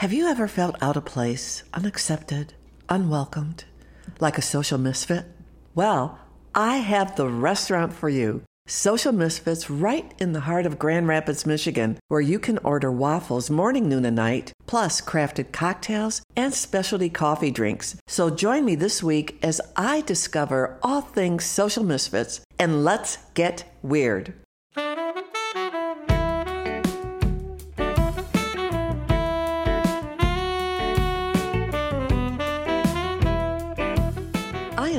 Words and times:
Have 0.00 0.14
you 0.14 0.28
ever 0.28 0.48
felt 0.48 0.82
out 0.82 0.96
of 0.96 1.04
place, 1.04 1.62
unaccepted, 1.74 2.54
unwelcomed, 2.88 3.64
like 4.18 4.38
a 4.38 4.40
social 4.56 4.78
misfit? 4.78 5.26
Well, 5.74 6.18
I 6.54 6.78
have 6.78 7.16
the 7.16 7.28
restaurant 7.28 7.92
for 7.92 8.08
you. 8.08 8.40
Social 8.66 9.12
Misfits 9.12 9.68
right 9.68 10.14
in 10.18 10.32
the 10.32 10.40
heart 10.48 10.64
of 10.64 10.78
Grand 10.78 11.06
Rapids, 11.06 11.44
Michigan, 11.44 11.98
where 12.08 12.22
you 12.22 12.38
can 12.38 12.56
order 12.58 12.90
waffles 12.90 13.50
morning, 13.50 13.90
noon, 13.90 14.06
and 14.06 14.16
night, 14.16 14.54
plus 14.66 15.02
crafted 15.02 15.52
cocktails 15.52 16.22
and 16.34 16.54
specialty 16.54 17.10
coffee 17.10 17.50
drinks. 17.50 17.96
So 18.06 18.30
join 18.30 18.64
me 18.64 18.76
this 18.76 19.02
week 19.02 19.38
as 19.42 19.60
I 19.76 20.00
discover 20.00 20.78
all 20.82 21.02
things 21.02 21.44
Social 21.44 21.84
Misfits 21.84 22.40
and 22.58 22.84
let's 22.84 23.18
get 23.34 23.64
weird. 23.82 24.32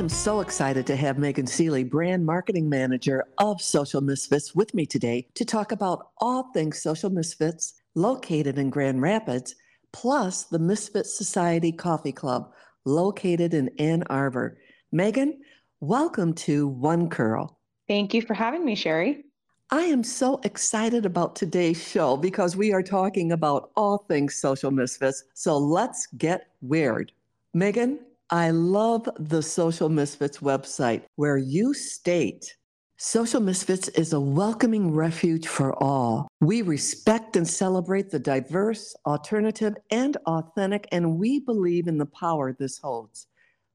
Am 0.02 0.08
so 0.08 0.40
excited 0.40 0.84
to 0.84 0.96
have 0.96 1.16
Megan 1.16 1.46
Seeley, 1.46 1.84
brand 1.84 2.26
marketing 2.26 2.68
manager 2.68 3.24
of 3.38 3.62
Social 3.62 4.00
Misfits, 4.00 4.52
with 4.52 4.74
me 4.74 4.84
today 4.84 5.28
to 5.36 5.44
talk 5.44 5.70
about 5.70 6.08
all 6.18 6.50
things 6.52 6.82
Social 6.82 7.08
Misfits 7.08 7.74
located 7.94 8.58
in 8.58 8.68
Grand 8.68 9.00
Rapids, 9.00 9.54
plus 9.92 10.42
the 10.42 10.58
Misfit 10.58 11.06
Society 11.06 11.70
Coffee 11.70 12.10
Club 12.10 12.52
located 12.84 13.54
in 13.54 13.70
Ann 13.78 14.02
Arbor. 14.10 14.58
Megan, 14.90 15.40
welcome 15.78 16.34
to 16.34 16.66
One 16.66 17.08
Curl. 17.08 17.56
Thank 17.86 18.12
you 18.12 18.22
for 18.22 18.34
having 18.34 18.64
me, 18.64 18.74
Sherry. 18.74 19.26
I 19.70 19.82
am 19.82 20.02
so 20.02 20.40
excited 20.42 21.06
about 21.06 21.36
today's 21.36 21.80
show 21.80 22.16
because 22.16 22.56
we 22.56 22.72
are 22.72 22.82
talking 22.82 23.30
about 23.30 23.70
all 23.76 23.98
things 24.08 24.34
social 24.34 24.72
misfits. 24.72 25.22
So 25.34 25.56
let's 25.56 26.08
get 26.18 26.48
weird. 26.60 27.12
Megan, 27.54 28.00
I 28.32 28.50
love 28.50 29.06
the 29.18 29.42
Social 29.42 29.90
Misfits 29.90 30.38
website 30.38 31.02
where 31.16 31.36
you 31.36 31.74
state 31.74 32.56
Social 32.96 33.42
Misfits 33.42 33.88
is 33.88 34.14
a 34.14 34.20
welcoming 34.20 34.94
refuge 34.94 35.46
for 35.46 35.74
all. 35.82 36.28
We 36.40 36.62
respect 36.62 37.36
and 37.36 37.46
celebrate 37.46 38.10
the 38.10 38.18
diverse, 38.18 38.96
alternative, 39.04 39.74
and 39.90 40.16
authentic, 40.24 40.88
and 40.92 41.18
we 41.18 41.40
believe 41.40 41.88
in 41.88 41.98
the 41.98 42.06
power 42.06 42.54
this 42.54 42.78
holds. 42.78 43.26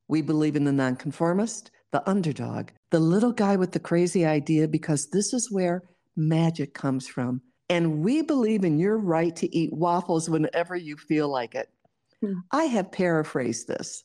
We 0.08 0.24
believe 0.24 0.56
in 0.56 0.64
the 0.64 0.72
nonconformist, 0.72 1.70
the 1.92 2.10
underdog, 2.10 2.70
the 2.90 3.00
little 3.00 3.34
guy 3.34 3.58
with 3.58 3.74
the 3.74 3.80
crazy 3.80 4.26
idea, 4.26 4.68
because 4.68 5.10
this 5.10 5.34
is 5.34 5.52
where 5.52 5.84
magic 6.16 6.74
comes 6.74 7.08
from. 7.08 7.42
And 7.70 8.00
we 8.00 8.24
believe 8.24 8.64
in 8.64 8.80
your 8.80 8.98
right 8.98 9.36
to 9.36 9.56
eat 9.56 9.72
waffles 9.72 10.32
whenever 10.32 10.76
you 10.76 10.98
feel 10.98 11.28
like 11.28 11.54
it. 11.54 11.70
Hmm. 12.22 12.40
I 12.52 12.64
have 12.64 12.92
paraphrased 12.92 13.68
this. 13.68 14.04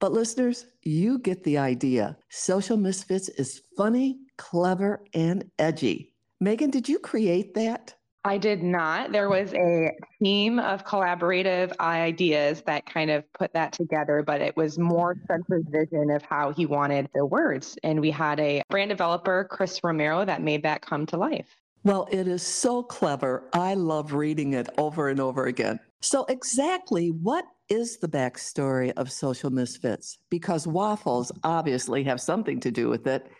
But 0.00 0.12
listeners, 0.12 0.66
you 0.82 1.18
get 1.18 1.44
the 1.44 1.58
idea. 1.58 2.16
Social 2.30 2.78
Misfits 2.78 3.28
is 3.28 3.62
funny, 3.76 4.18
clever, 4.38 5.04
and 5.12 5.48
edgy. 5.58 6.14
Megan, 6.40 6.70
did 6.70 6.88
you 6.88 6.98
create 6.98 7.52
that? 7.54 7.94
I 8.24 8.38
did 8.38 8.62
not. 8.62 9.12
There 9.12 9.28
was 9.28 9.52
a 9.54 9.92
team 10.22 10.58
of 10.58 10.84
collaborative 10.84 11.78
ideas 11.80 12.62
that 12.66 12.84
kind 12.86 13.10
of 13.10 13.30
put 13.32 13.52
that 13.54 13.72
together, 13.72 14.22
but 14.26 14.40
it 14.40 14.56
was 14.56 14.78
more 14.78 15.16
Spencer's 15.24 15.64
vision 15.68 16.10
of 16.10 16.22
how 16.22 16.52
he 16.52 16.66
wanted 16.66 17.08
the 17.14 17.24
words. 17.24 17.78
And 17.82 18.00
we 18.00 18.10
had 18.10 18.40
a 18.40 18.62
brand 18.68 18.90
developer, 18.90 19.46
Chris 19.50 19.80
Romero, 19.84 20.24
that 20.24 20.42
made 20.42 20.62
that 20.62 20.82
come 20.82 21.06
to 21.06 21.16
life. 21.16 21.56
Well, 21.82 22.08
it 22.10 22.28
is 22.28 22.42
so 22.42 22.82
clever. 22.82 23.48
I 23.54 23.72
love 23.74 24.12
reading 24.12 24.52
it 24.52 24.68
over 24.76 25.08
and 25.08 25.18
over 25.18 25.46
again. 25.46 25.80
So, 26.02 26.24
exactly 26.26 27.08
what 27.08 27.46
is 27.70 27.98
the 27.98 28.08
backstory 28.08 28.92
of 28.96 29.10
Social 29.10 29.50
Misfits? 29.50 30.18
Because 30.28 30.66
waffles 30.66 31.32
obviously 31.44 32.04
have 32.04 32.20
something 32.20 32.60
to 32.60 32.70
do 32.70 32.88
with 32.88 33.06
it, 33.06 33.30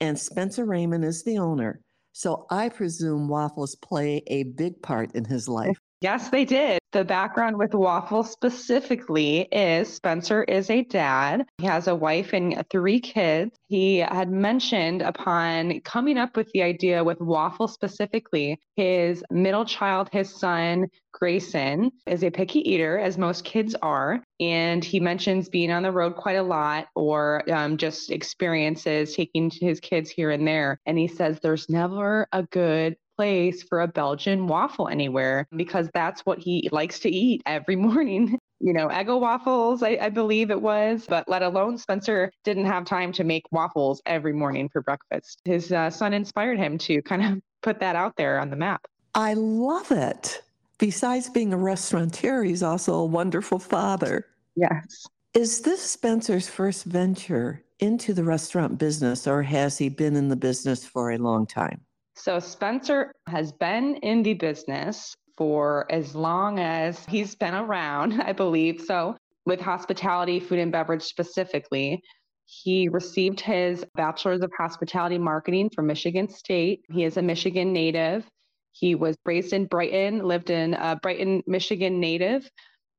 and 0.00 0.18
Spencer 0.18 0.64
Raymond 0.64 1.04
is 1.04 1.24
the 1.24 1.38
owner. 1.38 1.80
So, 2.12 2.46
I 2.50 2.68
presume 2.70 3.28
waffles 3.28 3.76
play 3.76 4.22
a 4.28 4.44
big 4.44 4.80
part 4.82 5.14
in 5.14 5.24
his 5.24 5.48
life. 5.48 5.78
Yes, 6.00 6.30
they 6.30 6.46
did. 6.46 6.80
The 6.92 7.04
background 7.04 7.58
with 7.58 7.74
Waffle 7.74 8.24
specifically 8.24 9.42
is 9.52 9.92
Spencer 9.92 10.42
is 10.44 10.70
a 10.70 10.82
dad. 10.82 11.46
He 11.58 11.66
has 11.66 11.86
a 11.88 11.94
wife 11.94 12.32
and 12.32 12.64
three 12.70 13.00
kids. 13.00 13.56
He 13.68 13.98
had 13.98 14.30
mentioned 14.30 15.02
upon 15.02 15.80
coming 15.82 16.16
up 16.16 16.36
with 16.36 16.50
the 16.52 16.62
idea 16.62 17.04
with 17.04 17.20
Waffle 17.20 17.68
specifically, 17.68 18.58
his 18.76 19.22
middle 19.30 19.64
child, 19.66 20.08
his 20.10 20.34
son, 20.34 20.86
Grayson, 21.12 21.92
is 22.06 22.24
a 22.24 22.30
picky 22.30 22.60
eater, 22.68 22.98
as 22.98 23.18
most 23.18 23.44
kids 23.44 23.76
are. 23.82 24.22
And 24.40 24.82
he 24.82 25.00
mentions 25.00 25.50
being 25.50 25.70
on 25.70 25.82
the 25.82 25.92
road 25.92 26.16
quite 26.16 26.36
a 26.36 26.42
lot 26.42 26.86
or 26.96 27.48
um, 27.52 27.76
just 27.76 28.10
experiences 28.10 29.14
taking 29.14 29.50
his 29.50 29.80
kids 29.80 30.10
here 30.10 30.30
and 30.30 30.48
there. 30.48 30.80
And 30.86 30.98
he 30.98 31.08
says 31.08 31.38
there's 31.40 31.68
never 31.68 32.26
a 32.32 32.42
good 32.44 32.96
place 33.20 33.62
for 33.62 33.82
a 33.82 33.86
Belgian 33.86 34.46
waffle 34.46 34.88
anywhere 34.88 35.46
because 35.54 35.90
that's 35.92 36.22
what 36.22 36.38
he 36.38 36.66
likes 36.72 36.98
to 37.00 37.10
eat 37.10 37.42
every 37.44 37.76
morning. 37.88 38.38
You 38.60 38.72
know, 38.72 38.88
Eggo 38.88 39.20
waffles, 39.20 39.82
I, 39.82 39.98
I 40.00 40.08
believe 40.08 40.50
it 40.50 40.62
was, 40.62 41.04
but 41.06 41.28
let 41.28 41.42
alone 41.42 41.76
Spencer 41.76 42.32
didn't 42.44 42.64
have 42.64 42.86
time 42.86 43.12
to 43.12 43.24
make 43.24 43.44
waffles 43.52 44.00
every 44.06 44.32
morning 44.32 44.70
for 44.70 44.80
breakfast. 44.80 45.42
His 45.44 45.70
uh, 45.70 45.90
son 45.90 46.14
inspired 46.14 46.56
him 46.56 46.78
to 46.78 47.02
kind 47.02 47.22
of 47.22 47.42
put 47.62 47.78
that 47.80 47.94
out 47.94 48.16
there 48.16 48.40
on 48.40 48.48
the 48.48 48.56
map. 48.56 48.86
I 49.14 49.34
love 49.34 49.92
it. 49.92 50.42
Besides 50.78 51.28
being 51.28 51.52
a 51.52 51.58
restaurateur, 51.58 52.42
he's 52.42 52.62
also 52.62 52.94
a 52.94 53.04
wonderful 53.04 53.58
father. 53.58 54.24
Yes. 54.56 55.06
Is 55.34 55.60
this 55.60 55.82
Spencer's 55.82 56.48
first 56.48 56.84
venture 56.84 57.62
into 57.80 58.14
the 58.14 58.24
restaurant 58.24 58.78
business, 58.78 59.26
or 59.26 59.42
has 59.42 59.76
he 59.76 59.90
been 59.90 60.16
in 60.16 60.28
the 60.28 60.36
business 60.36 60.86
for 60.86 61.10
a 61.10 61.18
long 61.18 61.46
time? 61.46 61.82
So 62.20 62.38
Spencer 62.38 63.12
has 63.28 63.50
been 63.50 63.96
in 63.96 64.22
the 64.22 64.34
business 64.34 65.14
for 65.38 65.90
as 65.90 66.14
long 66.14 66.58
as 66.58 67.06
he's 67.06 67.34
been 67.34 67.54
around, 67.54 68.20
I 68.22 68.32
believe. 68.32 68.82
So 68.82 69.16
with 69.46 69.60
hospitality, 69.60 70.38
food 70.38 70.58
and 70.58 70.70
beverage 70.70 71.02
specifically, 71.02 72.02
he 72.44 72.88
received 72.88 73.40
his 73.40 73.84
bachelor's 73.94 74.42
of 74.42 74.50
hospitality 74.58 75.16
marketing 75.16 75.70
from 75.74 75.86
Michigan 75.86 76.28
State. 76.28 76.82
He 76.90 77.04
is 77.04 77.16
a 77.16 77.22
Michigan 77.22 77.72
native. 77.72 78.26
He 78.72 78.94
was 78.94 79.16
raised 79.24 79.54
in 79.54 79.64
Brighton, 79.64 80.22
lived 80.24 80.50
in 80.50 80.74
uh, 80.74 80.96
Brighton, 81.02 81.42
Michigan 81.46 82.00
native, 82.00 82.48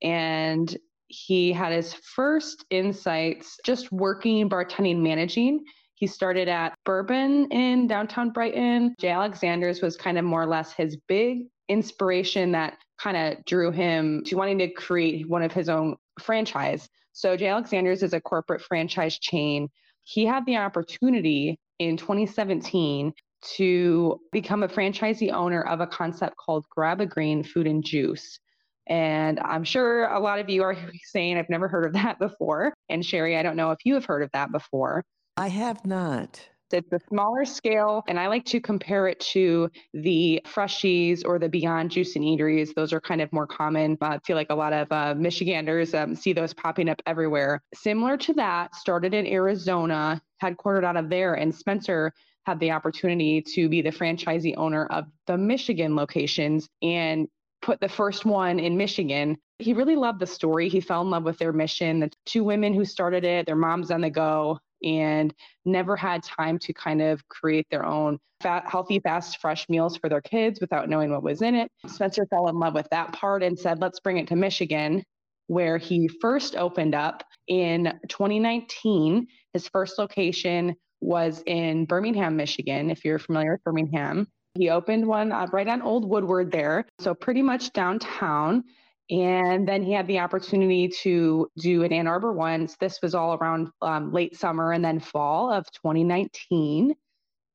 and 0.02 0.76
he 1.10 1.52
had 1.52 1.74
his 1.74 1.94
first 1.94 2.66
insights 2.72 3.58
just 3.66 3.92
working, 3.92 4.50
bartending, 4.50 5.02
managing 5.02 5.64
he 6.02 6.08
started 6.08 6.48
at 6.48 6.74
Bourbon 6.84 7.46
in 7.52 7.86
downtown 7.86 8.32
Brighton. 8.32 8.96
J. 9.00 9.10
Alexander's 9.10 9.84
was 9.84 9.96
kind 9.96 10.18
of 10.18 10.26
more 10.26 10.42
or 10.42 10.48
less 10.48 10.74
his 10.74 10.98
big 11.08 11.44
inspiration 11.70 12.52
that 12.54 12.80
kind 13.00 13.16
of 13.16 13.46
drew 13.46 13.70
him 13.70 14.24
to 14.26 14.36
wanting 14.36 14.58
to 14.58 14.68
create 14.72 15.30
one 15.30 15.44
of 15.44 15.54
his 15.54 15.70
own 15.70 15.96
franchise. 16.20 16.90
So 17.14 17.38
J. 17.38 17.50
Alexander's 17.50 18.02
is 18.02 18.14
a 18.14 18.20
corporate 18.20 18.64
franchise 18.64 19.20
chain. 19.20 19.70
He 20.02 20.26
had 20.26 20.44
the 20.48 20.58
opportunity 20.58 21.60
in 21.78 21.98
2017 21.98 23.14
to 23.58 24.20
become 24.32 24.64
a 24.64 24.68
franchisee 24.68 25.32
owner 25.32 25.62
of 25.62 25.82
a 25.82 25.88
concept 25.88 26.36
called 26.36 26.66
Grabbagreen 26.76 27.46
Food 27.46 27.68
and 27.68 27.86
Juice. 27.86 28.40
And 28.88 29.40
I'm 29.40 29.64
sure 29.64 30.06
a 30.06 30.20
lot 30.20 30.40
of 30.40 30.50
you 30.50 30.64
are 30.64 30.76
saying, 31.04 31.38
I've 31.38 31.50
never 31.50 31.68
heard 31.68 31.86
of 31.86 31.94
that 31.94 32.18
before. 32.18 32.74
And 32.90 33.06
Sherry, 33.06 33.38
I 33.38 33.44
don't 33.44 33.56
know 33.56 33.70
if 33.70 33.86
you 33.86 33.94
have 33.94 34.06
heard 34.06 34.24
of 34.24 34.32
that 34.34 34.52
before. 34.52 35.04
I 35.38 35.48
have 35.48 35.86
not. 35.86 36.48
It's 36.74 36.92
a 36.94 37.00
smaller 37.10 37.44
scale, 37.46 38.04
and 38.08 38.20
I 38.20 38.28
like 38.28 38.46
to 38.46 38.62
compare 38.62 39.08
it 39.08 39.20
to 39.32 39.70
the 39.94 40.42
Freshies 40.46 41.24
or 41.26 41.38
the 41.38 41.50
Beyond 41.50 41.92
Juice 41.92 42.16
and 42.16 42.24
Eateries. 42.24 42.74
Those 42.74 42.94
are 42.94 43.02
kind 43.02 43.22
of 43.22 43.32
more 43.34 43.48
common. 43.48 43.98
I 44.02 44.20
feel 44.20 44.36
like 44.36 44.52
a 44.52 44.56
lot 44.56 44.72
of 44.72 44.92
uh, 44.92 45.16
Michiganders 45.16 45.94
um, 45.94 46.16
see 46.16 46.34
those 46.34 46.54
popping 46.54 46.90
up 46.90 47.02
everywhere. 47.06 47.62
Similar 47.74 48.18
to 48.18 48.34
that, 48.36 48.76
started 48.76 49.14
in 49.14 49.28
Arizona, 49.28 50.22
headquartered 50.42 50.86
out 50.86 50.98
of 50.98 51.10
there, 51.10 51.34
and 51.34 51.54
Spencer 51.54 52.14
had 52.46 52.60
the 52.60 52.72
opportunity 52.72 53.42
to 53.42 53.70
be 53.70 53.82
the 53.82 53.92
franchisee 53.92 54.56
owner 54.58 54.86
of 54.88 55.06
the 55.28 55.38
Michigan 55.38 55.96
locations 55.96 56.68
and 56.82 57.28
put 57.62 57.80
the 57.80 57.90
first 57.90 58.26
one 58.26 58.60
in 58.60 58.78
Michigan. 58.78 59.38
He 59.60 59.74
really 59.74 59.96
loved 59.96 60.20
the 60.20 60.26
story. 60.26 60.68
He 60.68 60.80
fell 60.80 61.02
in 61.02 61.12
love 61.12 61.24
with 61.24 61.38
their 61.38 61.54
mission. 61.54 62.00
The 62.00 62.12
two 62.26 62.44
women 62.44 62.74
who 62.74 62.84
started 62.86 63.24
it, 63.24 63.46
their 63.46 63.56
moms 63.56 63.92
on 63.92 64.02
the 64.02 64.10
go, 64.10 64.58
and 64.84 65.34
never 65.66 65.96
had 65.96 66.24
time 66.24 66.60
to 66.60 66.74
kind 66.74 67.02
of 67.02 67.28
create 67.28 67.68
their 67.70 67.86
own 67.86 68.20
fat, 68.42 68.64
healthy, 68.68 69.00
fast, 69.00 69.40
fresh 69.40 69.70
meals 69.70 69.98
for 69.98 70.10
their 70.10 70.22
kids 70.22 70.60
without 70.60 70.90
knowing 70.90 71.12
what 71.12 71.24
was 71.24 71.42
in 71.42 71.56
it. 71.56 71.72
Spencer 71.88 72.26
fell 72.26 72.48
in 72.48 72.60
love 72.60 72.74
with 72.74 72.88
that 72.92 73.14
part 73.14 73.44
and 73.44 73.58
said, 73.58 73.80
let's 73.80 74.00
bring 74.00 74.18
it 74.18 74.28
to 74.28 74.36
Michigan, 74.36 75.04
where 75.48 75.78
he 75.78 76.08
first 76.08 76.56
opened 76.56 76.96
up 76.96 77.24
in 77.48 77.94
2019. 78.10 79.28
His 79.54 79.68
first 79.68 79.98
location 80.00 80.76
was 81.02 81.44
in 81.46 81.86
Birmingham, 81.86 82.36
Michigan, 82.36 82.90
if 82.90 83.06
you're 83.06 83.20
familiar 83.20 83.54
with 83.54 83.64
Birmingham. 83.64 84.28
He 84.56 84.70
opened 84.70 85.08
one 85.08 85.32
uh, 85.32 85.48
right 85.54 85.68
on 85.68 85.82
Old 85.82 86.08
Woodward 86.08 86.52
there, 86.52 86.86
so 87.00 87.14
pretty 87.14 87.42
much 87.42 87.72
downtown 87.72 88.66
And 89.12 89.68
then 89.68 89.84
he 89.84 89.92
had 89.92 90.08
the 90.08 90.20
opportunity 90.20 90.88
to 91.04 91.50
do 91.58 91.84
an 91.84 91.92
Ann 91.92 92.08
Arbor 92.08 92.32
one. 92.32 92.70
This 92.80 93.00
was 93.02 93.14
all 93.14 93.36
around 93.36 93.70
um, 93.82 94.14
late 94.14 94.38
summer 94.38 94.72
and 94.72 94.84
then 94.84 95.00
fall 95.00 95.52
of 95.52 95.66
2019 95.74 96.96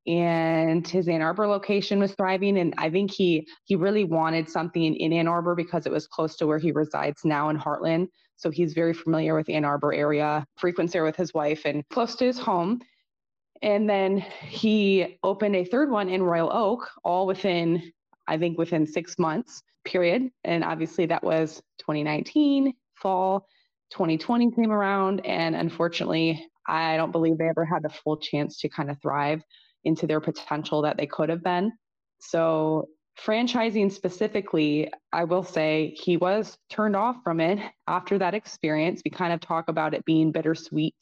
and 0.07 0.87
his 0.87 1.09
Ann 1.09 1.21
Arbor 1.21 1.47
location 1.47 1.99
was 1.99 2.13
thriving. 2.13 2.59
And 2.59 2.73
I 2.77 2.89
think 2.89 3.11
he 3.11 3.47
he 3.65 3.75
really 3.75 4.05
wanted 4.05 4.49
something 4.49 4.95
in 4.95 5.11
Ann 5.11 5.27
Arbor 5.27 5.53
because 5.53 5.85
it 5.85 5.91
was 5.91 6.07
close 6.07 6.35
to 6.37 6.47
where 6.47 6.57
he 6.57 6.71
resides 6.71 7.25
now 7.25 7.49
in 7.49 7.57
Hartland. 7.57 8.07
So 8.37 8.49
he's 8.49 8.73
very 8.73 8.93
familiar 8.93 9.35
with 9.35 9.47
the 9.47 9.55
Ann 9.55 9.65
Arbor 9.65 9.93
area, 9.93 10.45
frequents 10.57 10.93
there 10.93 11.03
with 11.03 11.15
his 11.15 11.33
wife 11.33 11.63
and 11.65 11.83
close 11.89 12.15
to 12.17 12.25
his 12.25 12.39
home. 12.39 12.81
And 13.61 13.89
then 13.89 14.19
he 14.47 15.17
opened 15.23 15.55
a 15.55 15.65
third 15.65 15.89
one 15.89 16.09
in 16.09 16.21
Royal 16.21 16.53
Oak, 16.53 16.89
all 17.03 17.25
within, 17.25 17.91
I 18.27 18.37
think, 18.37 18.57
within 18.57 18.85
six 18.85 19.17
months 19.17 19.63
period. 19.87 20.29
And 20.43 20.63
obviously 20.63 21.05
that 21.07 21.23
was 21.23 21.61
2019, 21.79 22.73
fall, 22.95 23.47
2020 23.91 24.51
came 24.51 24.71
around. 24.71 25.25
And 25.25 25.55
unfortunately, 25.55 26.45
I 26.67 26.97
don't 26.97 27.11
believe 27.11 27.37
they 27.37 27.47
ever 27.47 27.65
had 27.65 27.83
the 27.83 27.89
full 27.89 28.17
chance 28.17 28.59
to 28.59 28.69
kind 28.69 28.91
of 28.91 29.01
thrive 29.01 29.41
into 29.85 30.05
their 30.05 30.19
potential 30.19 30.81
that 30.81 30.97
they 30.97 31.07
could 31.07 31.29
have 31.29 31.43
been. 31.43 31.71
So, 32.19 32.89
franchising 33.25 33.91
specifically, 33.91 34.91
I 35.11 35.23
will 35.23 35.43
say 35.43 35.95
he 35.97 36.17
was 36.17 36.57
turned 36.69 36.95
off 36.95 37.15
from 37.23 37.39
it 37.39 37.57
after 37.87 38.17
that 38.19 38.35
experience. 38.35 39.01
We 39.03 39.11
kind 39.11 39.33
of 39.33 39.39
talk 39.39 39.69
about 39.69 39.93
it 39.93 40.05
being 40.05 40.31
bittersweet 40.31 40.95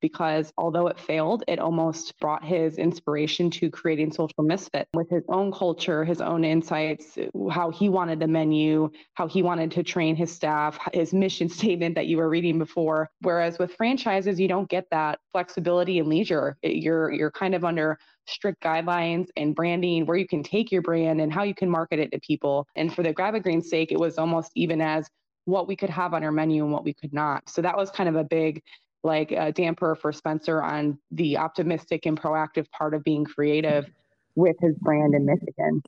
because 0.00 0.52
although 0.58 0.86
it 0.86 0.98
failed, 0.98 1.44
it 1.48 1.58
almost 1.58 2.18
brought 2.20 2.44
his 2.44 2.78
inspiration 2.78 3.50
to 3.50 3.70
creating 3.70 4.12
Social 4.12 4.42
Misfit 4.42 4.88
with 4.94 5.08
his 5.10 5.24
own 5.28 5.52
culture, 5.52 6.04
his 6.04 6.20
own 6.20 6.44
insights, 6.44 7.18
how 7.50 7.70
he 7.70 7.88
wanted 7.88 8.20
the 8.20 8.26
menu, 8.26 8.90
how 9.14 9.26
he 9.26 9.42
wanted 9.42 9.70
to 9.72 9.82
train 9.82 10.16
his 10.16 10.32
staff, 10.32 10.78
his 10.92 11.12
mission 11.12 11.48
statement 11.60 11.94
that 11.94 12.06
you 12.06 12.16
were 12.16 12.28
reading 12.28 12.58
before. 12.58 13.10
Whereas 13.20 13.58
with 13.58 13.74
franchises, 13.74 14.40
you 14.40 14.48
don't 14.48 14.68
get 14.68 14.86
that 14.90 15.20
flexibility 15.32 15.98
and 15.98 16.08
leisure. 16.08 16.56
You're 16.62 17.12
you're 17.12 17.30
kind 17.30 17.54
of 17.54 17.64
under 17.64 17.98
strict 18.26 18.62
guidelines 18.62 19.28
and 19.36 19.54
branding 19.54 20.06
where 20.06 20.16
you 20.16 20.26
can 20.26 20.42
take 20.42 20.70
your 20.70 20.82
brand 20.82 21.20
and 21.20 21.32
how 21.32 21.42
you 21.42 21.54
can 21.54 21.68
market 21.68 21.98
it 21.98 22.12
to 22.12 22.20
people. 22.20 22.66
And 22.76 22.94
for 22.94 23.02
the 23.02 23.12
Grabbagreen's 23.12 23.68
sake, 23.68 23.92
it 23.92 23.98
was 23.98 24.18
almost 24.18 24.52
even 24.54 24.80
as 24.80 25.08
what 25.44 25.66
we 25.66 25.76
could 25.76 25.90
have 25.90 26.14
on 26.14 26.22
our 26.22 26.32
menu 26.32 26.62
and 26.64 26.72
what 26.72 26.84
we 26.84 26.94
could 26.94 27.12
not. 27.12 27.48
So 27.48 27.62
that 27.62 27.76
was 27.76 27.90
kind 27.90 28.08
of 28.08 28.16
a 28.16 28.24
big 28.24 28.62
like 29.02 29.32
uh, 29.32 29.46
a 29.46 29.52
damper 29.52 29.94
for 29.94 30.12
Spencer 30.12 30.62
on 30.62 30.98
the 31.10 31.36
optimistic 31.38 32.06
and 32.06 32.20
proactive 32.20 32.70
part 32.70 32.94
of 32.94 33.02
being 33.04 33.24
creative 33.24 33.90
with 34.34 34.56
his 34.60 34.76
brand 34.78 35.14
in 35.14 35.26
Michigan. 35.26 35.82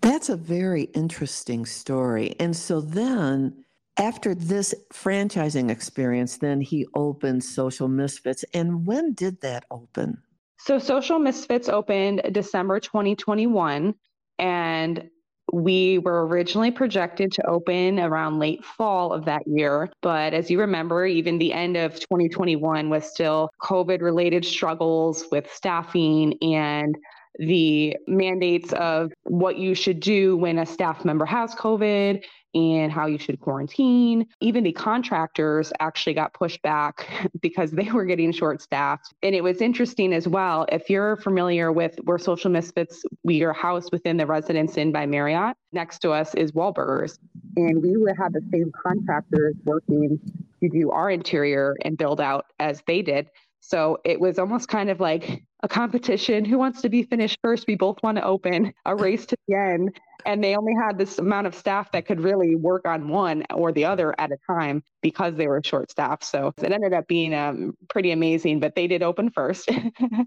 That's 0.00 0.28
a 0.28 0.36
very 0.36 0.84
interesting 0.94 1.66
story. 1.66 2.36
And 2.38 2.56
so 2.56 2.80
then 2.80 3.64
after 3.96 4.34
this 4.34 4.74
franchising 4.92 5.70
experience, 5.70 6.38
then 6.38 6.60
he 6.60 6.86
opened 6.94 7.44
Social 7.44 7.88
Misfits. 7.88 8.44
And 8.52 8.86
when 8.86 9.14
did 9.14 9.40
that 9.42 9.64
open? 9.70 10.18
So 10.58 10.78
Social 10.78 11.18
Misfits 11.18 11.68
opened 11.68 12.22
December 12.32 12.80
2021. 12.80 13.94
And 14.38 15.10
we 15.52 15.98
were 15.98 16.26
originally 16.26 16.70
projected 16.70 17.32
to 17.32 17.46
open 17.46 18.00
around 18.00 18.38
late 18.38 18.64
fall 18.64 19.12
of 19.12 19.24
that 19.26 19.46
year. 19.46 19.90
But 20.00 20.34
as 20.34 20.50
you 20.50 20.58
remember, 20.60 21.06
even 21.06 21.38
the 21.38 21.52
end 21.52 21.76
of 21.76 21.94
2021 22.00 22.90
was 22.90 23.04
still 23.04 23.50
COVID 23.62 24.00
related 24.00 24.44
struggles 24.44 25.26
with 25.30 25.52
staffing 25.52 26.36
and 26.42 26.96
the 27.38 27.96
mandates 28.06 28.72
of 28.74 29.12
what 29.24 29.58
you 29.58 29.74
should 29.74 30.00
do 30.00 30.36
when 30.36 30.58
a 30.58 30.66
staff 30.66 31.04
member 31.04 31.24
has 31.24 31.54
COVID 31.54 32.22
and 32.54 32.92
how 32.92 33.06
you 33.06 33.18
should 33.18 33.40
quarantine. 33.40 34.26
Even 34.40 34.62
the 34.62 34.72
contractors 34.72 35.72
actually 35.80 36.14
got 36.14 36.32
pushed 36.34 36.62
back 36.62 37.28
because 37.40 37.72
they 37.72 37.90
were 37.90 38.04
getting 38.04 38.32
short 38.32 38.62
staffed. 38.62 39.12
And 39.22 39.34
it 39.34 39.42
was 39.42 39.60
interesting 39.60 40.12
as 40.12 40.28
well. 40.28 40.66
If 40.70 40.88
you're 40.88 41.16
familiar 41.16 41.72
with 41.72 41.98
where 42.04 42.18
Social 42.18 42.50
Misfits, 42.50 43.04
we 43.24 43.42
are 43.42 43.52
housed 43.52 43.90
within 43.92 44.16
the 44.16 44.26
Residence 44.26 44.76
Inn 44.76 44.92
by 44.92 45.06
Marriott. 45.06 45.56
Next 45.72 45.98
to 46.00 46.12
us 46.12 46.34
is 46.34 46.52
Wahlburgers. 46.52 47.18
And 47.56 47.82
we 47.82 47.96
would 47.96 48.16
have 48.16 48.32
the 48.32 48.42
same 48.52 48.70
contractors 48.80 49.54
working 49.64 50.20
to 50.60 50.68
do 50.68 50.90
our 50.90 51.10
interior 51.10 51.76
and 51.82 51.98
build 51.98 52.20
out 52.20 52.46
as 52.60 52.82
they 52.86 53.02
did. 53.02 53.28
So 53.66 53.98
it 54.04 54.20
was 54.20 54.38
almost 54.38 54.68
kind 54.68 54.90
of 54.90 55.00
like 55.00 55.42
a 55.62 55.68
competition. 55.68 56.44
Who 56.44 56.58
wants 56.58 56.82
to 56.82 56.90
be 56.90 57.02
finished 57.02 57.38
first? 57.40 57.66
We 57.66 57.76
both 57.76 58.02
want 58.02 58.18
to 58.18 58.24
open 58.24 58.74
a 58.84 58.94
race 58.94 59.24
to 59.24 59.36
the 59.48 59.54
end. 59.54 59.98
And 60.26 60.44
they 60.44 60.54
only 60.54 60.74
had 60.74 60.98
this 60.98 61.18
amount 61.18 61.46
of 61.46 61.54
staff 61.54 61.90
that 61.92 62.04
could 62.04 62.20
really 62.20 62.56
work 62.56 62.86
on 62.86 63.08
one 63.08 63.42
or 63.54 63.72
the 63.72 63.86
other 63.86 64.14
at 64.18 64.30
a 64.32 64.36
time 64.46 64.82
because 65.00 65.34
they 65.36 65.46
were 65.46 65.62
short 65.64 65.90
staffed. 65.90 66.24
So 66.24 66.52
it 66.58 66.72
ended 66.72 66.92
up 66.92 67.08
being 67.08 67.32
um, 67.32 67.74
pretty 67.88 68.10
amazing, 68.10 68.60
but 68.60 68.74
they 68.74 68.86
did 68.86 69.02
open 69.02 69.30
first. 69.30 69.70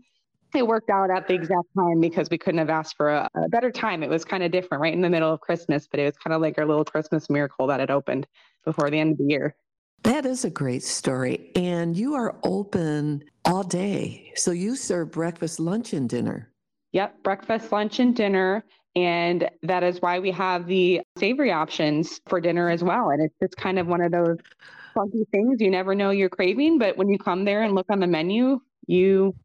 it 0.55 0.65
worked 0.65 0.89
out 0.89 1.11
at 1.11 1.27
the 1.27 1.35
exact 1.35 1.67
time 1.77 2.01
because 2.01 2.31
we 2.31 2.39
couldn't 2.39 2.59
have 2.59 2.71
asked 2.71 2.97
for 2.97 3.09
a, 3.09 3.29
a 3.35 3.49
better 3.49 3.69
time. 3.69 4.01
It 4.01 4.09
was 4.09 4.25
kind 4.25 4.41
of 4.41 4.51
different 4.51 4.81
right 4.81 4.93
in 4.93 5.01
the 5.01 5.11
middle 5.11 5.31
of 5.31 5.41
Christmas, 5.41 5.87
but 5.87 5.99
it 5.99 6.05
was 6.05 6.17
kind 6.17 6.33
of 6.33 6.41
like 6.41 6.57
our 6.57 6.65
little 6.65 6.85
Christmas 6.85 7.29
miracle 7.29 7.67
that 7.67 7.81
it 7.81 7.91
opened 7.91 8.25
before 8.65 8.89
the 8.89 8.99
end 8.99 9.11
of 9.11 9.17
the 9.19 9.25
year. 9.25 9.55
That 10.07 10.25
is 10.25 10.45
a 10.45 10.49
great 10.49 10.83
story. 10.83 11.51
And 11.53 11.97
you 11.97 12.13
are 12.13 12.37
open 12.43 13.25
all 13.43 13.61
day. 13.61 14.31
So 14.35 14.51
you 14.51 14.77
serve 14.77 15.11
breakfast, 15.11 15.59
lunch, 15.59 15.91
and 15.91 16.07
dinner. 16.07 16.49
Yep, 16.93 17.23
breakfast, 17.23 17.73
lunch, 17.73 17.99
and 17.99 18.15
dinner. 18.15 18.63
And 18.95 19.49
that 19.63 19.83
is 19.83 20.01
why 20.01 20.19
we 20.19 20.31
have 20.31 20.65
the 20.65 21.01
savory 21.17 21.51
options 21.51 22.21
for 22.29 22.39
dinner 22.39 22.69
as 22.69 22.85
well. 22.85 23.09
And 23.09 23.21
it's 23.21 23.35
just 23.41 23.57
kind 23.57 23.77
of 23.77 23.87
one 23.87 23.99
of 23.99 24.13
those 24.13 24.37
funky 24.95 25.25
things 25.29 25.59
you 25.59 25.69
never 25.69 25.93
know 25.93 26.11
you're 26.11 26.29
craving. 26.29 26.79
But 26.79 26.95
when 26.95 27.09
you 27.09 27.17
come 27.17 27.43
there 27.43 27.63
and 27.63 27.75
look 27.75 27.87
on 27.89 27.99
the 27.99 28.07
menu, 28.07 28.61
you 28.87 29.35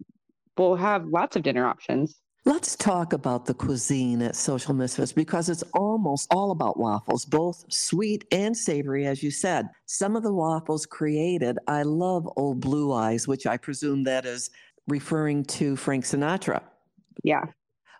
will 0.56 0.76
have 0.76 1.06
lots 1.06 1.34
of 1.34 1.42
dinner 1.42 1.66
options. 1.66 2.21
Let's 2.44 2.74
talk 2.74 3.12
about 3.12 3.46
the 3.46 3.54
cuisine 3.54 4.20
at 4.20 4.34
Social 4.34 4.74
Misfits 4.74 5.12
because 5.12 5.48
it's 5.48 5.62
almost 5.74 6.26
all 6.32 6.50
about 6.50 6.76
waffles, 6.76 7.24
both 7.24 7.64
sweet 7.72 8.24
and 8.32 8.56
savory, 8.56 9.06
as 9.06 9.22
you 9.22 9.30
said. 9.30 9.68
Some 9.86 10.16
of 10.16 10.24
the 10.24 10.34
waffles 10.34 10.84
created, 10.84 11.56
I 11.68 11.84
love 11.84 12.28
Old 12.36 12.58
Blue 12.58 12.92
Eyes, 12.92 13.28
which 13.28 13.46
I 13.46 13.58
presume 13.58 14.02
that 14.04 14.26
is 14.26 14.50
referring 14.88 15.44
to 15.44 15.76
Frank 15.76 16.04
Sinatra. 16.04 16.62
Yeah. 17.22 17.44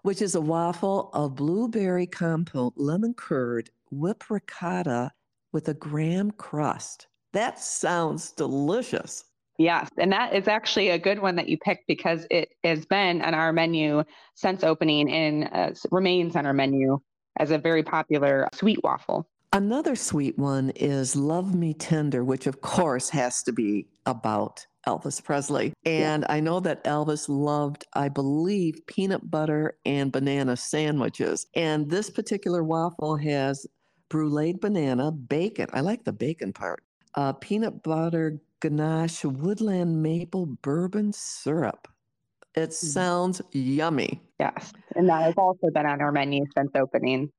Which 0.02 0.20
is 0.20 0.34
a 0.34 0.40
waffle 0.40 1.10
of 1.14 1.36
blueberry 1.36 2.08
compote, 2.08 2.72
lemon 2.76 3.14
curd, 3.14 3.70
whipped 3.92 4.28
ricotta 4.28 5.12
with 5.52 5.68
a 5.68 5.74
graham 5.74 6.32
crust. 6.32 7.06
That 7.32 7.60
sounds 7.60 8.32
delicious. 8.32 9.22
Yes, 9.62 9.88
and 9.97 10.11
that 10.11 10.35
is 10.35 10.49
actually 10.49 10.88
a 10.88 10.99
good 10.99 11.21
one 11.21 11.37
that 11.37 11.49
you 11.49 11.57
picked 11.57 11.87
because 11.87 12.26
it 12.33 12.49
has 12.64 12.85
been 12.85 13.23
on 13.23 13.33
our 13.33 13.52
menu 13.52 14.02
since 14.35 14.64
opening 14.64 15.09
and 15.09 15.49
uh, 15.52 15.71
remains 15.92 16.35
on 16.35 16.47
our 16.47 16.52
menu 16.52 16.99
as 17.38 17.52
a 17.52 17.59
very 17.59 17.85
popular 17.85 18.49
sweet 18.54 18.83
waffle. 18.83 19.28
Another 19.52 19.95
sweet 19.95 20.37
one 20.37 20.71
is 20.71 21.14
Love 21.14 21.54
Me 21.54 21.75
Tender, 21.75 22.25
which 22.25 22.49
of 22.49 22.61
course 22.61 23.09
has 23.11 23.45
to 23.45 23.52
be 23.52 23.87
about 24.04 24.66
Elvis 24.85 25.23
Presley. 25.23 25.73
And 25.85 26.25
yeah. 26.28 26.35
I 26.35 26.40
know 26.40 26.59
that 26.59 26.83
Elvis 26.83 27.28
loved, 27.28 27.87
I 27.95 28.09
believe, 28.09 28.85
peanut 28.88 29.31
butter 29.31 29.78
and 29.85 30.11
banana 30.11 30.57
sandwiches. 30.57 31.47
And 31.54 31.88
this 31.88 32.11
particular 32.11 32.64
waffle 32.64 33.16
has 33.19 33.64
bruleed 34.09 34.61
banana, 34.61 35.12
bacon. 35.12 35.69
I 35.73 35.83
like 35.83 36.02
the 36.02 36.12
bacon 36.12 36.52
part. 36.52 36.83
Uh, 37.14 37.35
peanut 37.35 37.85
butter 37.85 38.40
ganache 38.62 39.25
woodland 39.25 40.02
maple 40.02 40.47
bourbon 40.47 41.12
syrup. 41.12 41.88
It 42.54 42.71
mm. 42.71 42.73
sounds 42.73 43.42
yummy. 43.50 44.23
Yes. 44.38 44.73
And 44.95 45.09
that 45.09 45.23
has 45.23 45.35
also 45.37 45.69
been 45.75 45.85
on 45.85 46.00
our 46.00 46.12
menu 46.12 46.47
since 46.57 46.71
opening. 46.76 47.31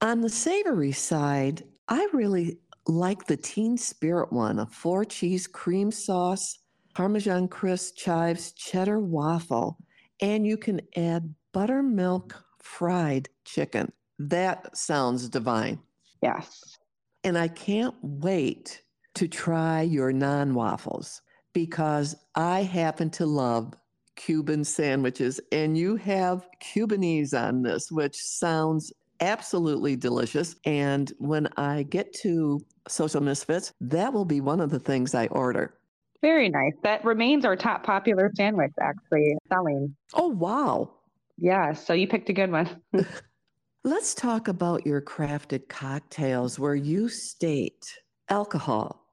On 0.00 0.20
the 0.20 0.30
savory 0.30 0.92
side, 0.92 1.64
I 1.88 2.06
really 2.12 2.58
like 2.86 3.26
the 3.26 3.36
Teen 3.36 3.76
Spirit 3.76 4.32
one 4.32 4.60
a 4.60 4.66
four 4.66 5.04
cheese 5.04 5.48
cream 5.48 5.90
sauce, 5.90 6.60
Parmesan 6.94 7.48
crisp 7.48 7.96
chives, 7.96 8.52
cheddar 8.52 9.00
waffle, 9.00 9.78
and 10.20 10.46
you 10.46 10.56
can 10.56 10.80
add 10.96 11.34
buttermilk 11.52 12.40
fried 12.60 13.28
chicken. 13.44 13.90
That 14.20 14.76
sounds 14.76 15.28
divine. 15.28 15.80
Yes. 16.22 16.78
And 17.24 17.36
I 17.36 17.48
can't 17.48 17.94
wait 18.00 18.82
to 19.18 19.26
try 19.26 19.82
your 19.82 20.12
non 20.12 20.54
waffles 20.54 21.22
because 21.52 22.14
I 22.36 22.62
happen 22.62 23.10
to 23.10 23.26
love 23.26 23.74
Cuban 24.14 24.62
sandwiches, 24.62 25.40
and 25.50 25.76
you 25.76 25.96
have 25.96 26.46
Cubanese 26.60 27.34
on 27.34 27.62
this, 27.62 27.90
which 27.90 28.16
sounds 28.16 28.92
absolutely 29.20 29.96
delicious. 29.96 30.54
And 30.64 31.12
when 31.18 31.48
I 31.56 31.82
get 31.82 32.12
to 32.20 32.60
Social 32.86 33.20
Misfits, 33.20 33.72
that 33.80 34.12
will 34.12 34.24
be 34.24 34.40
one 34.40 34.60
of 34.60 34.70
the 34.70 34.78
things 34.78 35.16
I 35.16 35.26
order. 35.26 35.74
Very 36.22 36.48
nice. 36.48 36.74
That 36.84 37.04
remains 37.04 37.44
our 37.44 37.56
top 37.56 37.82
popular 37.82 38.30
sandwich, 38.36 38.72
actually, 38.80 39.36
selling. 39.48 39.96
Oh, 40.14 40.28
wow. 40.28 40.92
Yeah. 41.38 41.72
So 41.72 41.92
you 41.92 42.06
picked 42.06 42.28
a 42.28 42.32
good 42.32 42.52
one. 42.52 42.68
Let's 43.84 44.14
talk 44.14 44.46
about 44.46 44.86
your 44.86 45.00
crafted 45.00 45.68
cocktails 45.68 46.56
where 46.56 46.76
you 46.76 47.08
state 47.08 47.86
alcohol, 48.28 49.07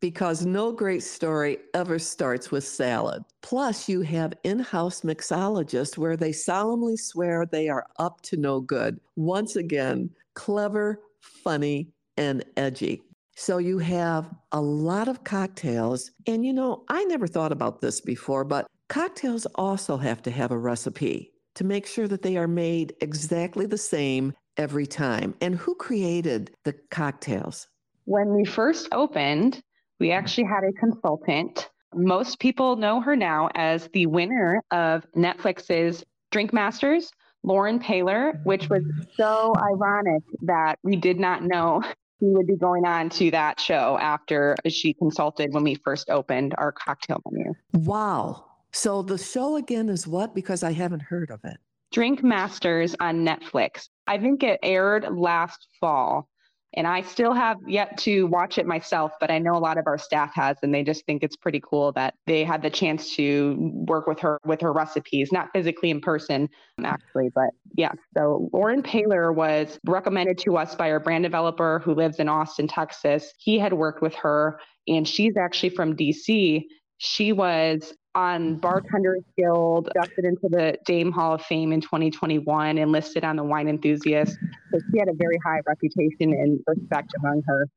because 0.00 0.46
no 0.46 0.72
great 0.72 1.02
story 1.02 1.58
ever 1.74 1.98
starts 1.98 2.50
with 2.50 2.64
salad. 2.64 3.22
Plus, 3.42 3.88
you 3.88 4.00
have 4.00 4.32
in 4.44 4.58
house 4.58 5.02
mixologists 5.02 5.98
where 5.98 6.16
they 6.16 6.32
solemnly 6.32 6.96
swear 6.96 7.46
they 7.46 7.68
are 7.68 7.86
up 7.98 8.20
to 8.22 8.36
no 8.36 8.60
good. 8.60 8.98
Once 9.16 9.56
again, 9.56 10.10
clever, 10.34 11.00
funny, 11.20 11.88
and 12.16 12.44
edgy. 12.56 13.02
So 13.36 13.58
you 13.58 13.78
have 13.78 14.30
a 14.52 14.60
lot 14.60 15.08
of 15.08 15.24
cocktails. 15.24 16.10
And 16.26 16.44
you 16.44 16.52
know, 16.52 16.84
I 16.88 17.04
never 17.04 17.26
thought 17.26 17.52
about 17.52 17.80
this 17.80 18.00
before, 18.00 18.44
but 18.44 18.66
cocktails 18.88 19.46
also 19.54 19.96
have 19.96 20.22
to 20.22 20.30
have 20.30 20.50
a 20.50 20.58
recipe 20.58 21.32
to 21.54 21.64
make 21.64 21.86
sure 21.86 22.08
that 22.08 22.22
they 22.22 22.36
are 22.36 22.48
made 22.48 22.94
exactly 23.00 23.66
the 23.66 23.78
same 23.78 24.32
every 24.56 24.86
time. 24.86 25.34
And 25.40 25.54
who 25.54 25.74
created 25.74 26.52
the 26.64 26.74
cocktails? 26.90 27.66
When 28.04 28.34
we 28.34 28.44
first 28.44 28.88
opened, 28.92 29.62
we 30.00 30.10
actually 30.10 30.44
had 30.44 30.64
a 30.64 30.72
consultant. 30.72 31.68
Most 31.94 32.40
people 32.40 32.76
know 32.76 33.00
her 33.00 33.14
now 33.14 33.50
as 33.54 33.88
the 33.92 34.06
winner 34.06 34.62
of 34.70 35.06
Netflix's 35.14 36.04
Drink 36.30 36.52
Masters, 36.52 37.10
Lauren 37.42 37.78
Paylor, 37.78 38.42
which 38.44 38.68
was 38.68 38.82
so 39.16 39.52
ironic 39.56 40.22
that 40.42 40.78
we 40.82 40.96
did 40.96 41.20
not 41.20 41.42
know 41.42 41.82
she 42.20 42.26
would 42.26 42.46
be 42.46 42.56
going 42.56 42.84
on 42.84 43.10
to 43.10 43.30
that 43.30 43.60
show 43.60 43.98
after 44.00 44.56
she 44.68 44.94
consulted 44.94 45.52
when 45.52 45.64
we 45.64 45.74
first 45.74 46.10
opened 46.10 46.54
our 46.58 46.72
cocktail 46.72 47.20
menu. 47.30 47.54
Wow. 47.72 48.46
So 48.72 49.02
the 49.02 49.18
show 49.18 49.56
again 49.56 49.88
is 49.88 50.06
what? 50.06 50.34
Because 50.34 50.62
I 50.62 50.72
haven't 50.72 51.02
heard 51.02 51.30
of 51.30 51.40
it. 51.44 51.58
Drink 51.92 52.22
Masters 52.22 52.94
on 53.00 53.26
Netflix. 53.26 53.88
I 54.06 54.18
think 54.18 54.44
it 54.44 54.60
aired 54.62 55.06
last 55.10 55.66
fall. 55.80 56.28
And 56.74 56.86
I 56.86 57.02
still 57.02 57.32
have 57.32 57.56
yet 57.66 57.98
to 57.98 58.24
watch 58.28 58.58
it 58.58 58.66
myself, 58.66 59.12
but 59.18 59.30
I 59.30 59.38
know 59.38 59.56
a 59.56 59.58
lot 59.58 59.76
of 59.76 59.86
our 59.86 59.98
staff 59.98 60.32
has, 60.34 60.56
and 60.62 60.72
they 60.72 60.84
just 60.84 61.04
think 61.04 61.22
it's 61.22 61.36
pretty 61.36 61.60
cool 61.60 61.92
that 61.92 62.14
they 62.26 62.44
had 62.44 62.62
the 62.62 62.70
chance 62.70 63.14
to 63.16 63.56
work 63.58 64.06
with 64.06 64.20
her 64.20 64.38
with 64.44 64.60
her 64.60 64.72
recipes, 64.72 65.32
not 65.32 65.48
physically 65.52 65.90
in 65.90 66.00
person, 66.00 66.48
um, 66.78 66.84
actually, 66.84 67.30
but 67.34 67.50
yeah. 67.76 67.92
So 68.16 68.48
Lauren 68.52 68.82
Paylor 68.82 69.34
was 69.34 69.78
recommended 69.84 70.38
to 70.38 70.56
us 70.56 70.74
by 70.76 70.90
our 70.92 71.00
brand 71.00 71.24
developer 71.24 71.80
who 71.84 71.94
lives 71.94 72.20
in 72.20 72.28
Austin, 72.28 72.68
Texas. 72.68 73.32
He 73.38 73.58
had 73.58 73.72
worked 73.72 74.00
with 74.00 74.14
her, 74.14 74.60
and 74.86 75.06
she's 75.06 75.36
actually 75.36 75.70
from 75.70 75.96
DC. 75.96 76.64
She 76.98 77.32
was 77.32 77.92
on 78.14 78.56
Bartenders 78.56 79.22
Guild, 79.36 79.88
inducted 79.94 80.24
into 80.24 80.48
the 80.48 80.76
Dame 80.84 81.12
Hall 81.12 81.34
of 81.34 81.42
Fame 81.42 81.72
in 81.72 81.80
2021, 81.80 82.78
and 82.78 82.92
listed 82.92 83.24
on 83.24 83.36
the 83.36 83.44
Wine 83.44 83.68
Enthusiast. 83.68 84.36
So 84.72 84.80
she 84.90 84.98
had 84.98 85.08
a 85.08 85.14
very 85.14 85.38
high 85.44 85.60
reputation 85.66 86.32
and 86.32 86.60
respect 86.66 87.12
among 87.18 87.42
her 87.46 87.68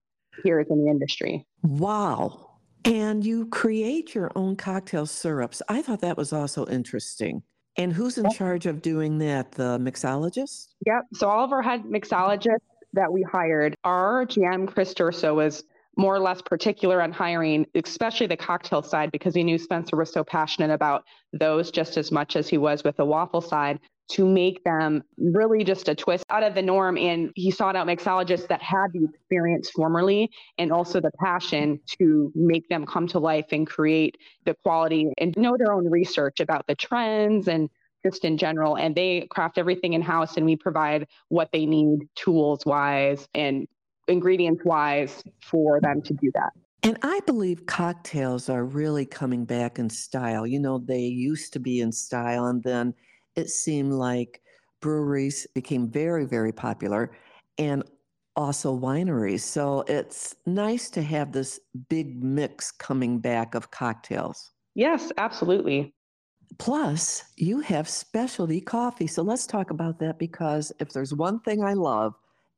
peers 0.42 0.68
in 0.70 0.84
the 0.84 0.90
industry. 0.90 1.46
Wow. 1.62 2.50
And 2.86 3.26
you 3.26 3.46
create 3.48 4.14
your 4.14 4.32
own 4.36 4.56
cocktail 4.56 5.06
syrups. 5.06 5.62
I 5.70 5.82
thought 5.82 6.02
that 6.02 6.18
was 6.18 6.34
also 6.34 6.66
interesting. 6.68 7.44
And 7.78 7.94
who's 7.94 8.18
in 8.18 8.30
charge 8.32 8.66
of 8.66 8.82
doing 8.82 9.20
that? 9.20 9.54
The 9.54 9.80
mixologist? 9.80 10.68
Yep. 10.86 11.04
So 11.14 11.30
all 11.30 11.44
of 11.44 11.52
our 11.52 11.62
head 11.62 11.84
mixologists 11.84 12.58
that 12.94 13.12
we 13.12 13.24
hired, 13.24 13.76
our 13.84 14.26
GM 14.26 14.68
Chris 14.68 14.94
Durso 14.94 15.34
was 15.36 15.64
more 15.98 16.16
or 16.16 16.20
less 16.20 16.42
particular 16.42 17.02
on 17.02 17.12
hiring, 17.12 17.66
especially 17.76 18.28
the 18.28 18.38
cocktail 18.38 18.82
side, 18.82 19.12
because 19.12 19.36
he 19.36 19.44
knew 19.44 19.58
Spencer 19.58 19.96
was 19.96 20.12
so 20.12 20.24
passionate 20.24 20.72
about 20.72 21.04
those 21.32 21.72
just 21.72 21.98
as 21.98 22.12
much 22.12 22.36
as 22.36 22.48
he 22.48 22.58
was 22.58 22.84
with 22.84 22.98
the 22.98 23.06
waffle 23.06 23.42
side 23.42 23.80
to 24.10 24.26
make 24.26 24.64
them 24.64 25.02
really 25.18 25.64
just 25.64 25.88
a 25.88 25.96
twist 25.96 26.26
out 26.30 26.44
of 26.44 26.56
the 26.56 26.62
norm. 26.62 26.98
And 26.98 27.32
he 27.36 27.52
sought 27.52 27.76
out 27.76 27.88
mixologists 27.88 28.48
that 28.48 28.62
had 28.62 28.88
the 28.94 29.06
experience 29.06 29.70
formerly 29.72 30.30
and 30.58 30.72
also 30.72 31.00
the 31.00 31.12
passion 31.20 31.80
to 32.00 32.32
make 32.36 32.68
them 32.70 32.86
come 32.86 33.08
to 33.08 33.20
life 33.20 33.48
and 33.52 33.66
create 33.66 34.18
the 34.46 34.56
quality 34.64 35.12
and 35.18 35.36
know 35.38 35.56
their 35.58 35.74
own 35.74 35.90
research 35.90 36.40
about 36.40 36.68
the 36.68 36.76
trends 36.76 37.48
and 37.48 37.70
just 38.06 38.26
in 38.26 38.38
general. 38.38 38.78
And 38.78 38.94
they 38.94 39.28
craft 39.30 39.58
everything 39.58 39.94
in 39.94 40.02
house 40.02 40.36
and 40.36 40.46
we 40.46 40.58
provide 40.58 41.08
what 41.30 41.50
they 41.54 41.66
need 41.66 42.00
tools 42.16 42.66
wise 42.66 43.28
and 43.34 43.68
ingredients 44.08 44.64
wise 44.66 45.24
for 45.42 45.80
them 45.82 46.02
to 46.02 46.14
do 46.14 46.32
that. 46.34 46.52
And 46.84 46.98
I 47.02 47.22
believe 47.26 47.66
cocktails 47.66 48.50
are 48.50 48.66
really 48.66 49.06
coming 49.06 49.46
back 49.46 49.80
in 49.80 49.90
style. 49.90 50.46
You 50.46 50.60
know, 50.60 50.80
they 50.80 51.00
used 51.00 51.54
to 51.54 51.60
be 51.60 51.80
in 51.80 51.92
style, 51.92 52.48
and 52.48 52.62
then 52.62 52.94
it 53.36 53.50
seemed 53.50 53.94
like 53.94 54.42
breweries 54.82 55.48
became 55.56 55.90
very, 55.90 56.26
very 56.26 56.52
popular 56.52 57.16
and 57.58 57.84
also 58.36 58.78
wineries. 58.78 59.42
So 59.42 59.86
it's 59.88 60.36
nice 60.46 60.90
to 60.92 61.02
have 61.02 61.32
this 61.32 61.60
big 61.88 62.22
mix 62.22 62.72
coming 62.72 63.20
back 63.20 63.56
of 63.56 63.72
cocktails. 63.72 64.52
Yes, 64.76 65.12
absolutely. 65.18 65.94
Plus, 66.58 67.24
you 67.38 67.62
have 67.62 67.88
specialty 67.88 68.60
coffee. 68.60 69.08
So 69.08 69.24
let's 69.24 69.48
talk 69.48 69.72
about 69.72 70.00
that 70.00 70.20
because 70.20 70.72
if 70.80 70.90
there's 70.90 71.14
one 71.14 71.40
thing 71.40 71.64
I 71.64 71.74
love, 71.74 72.14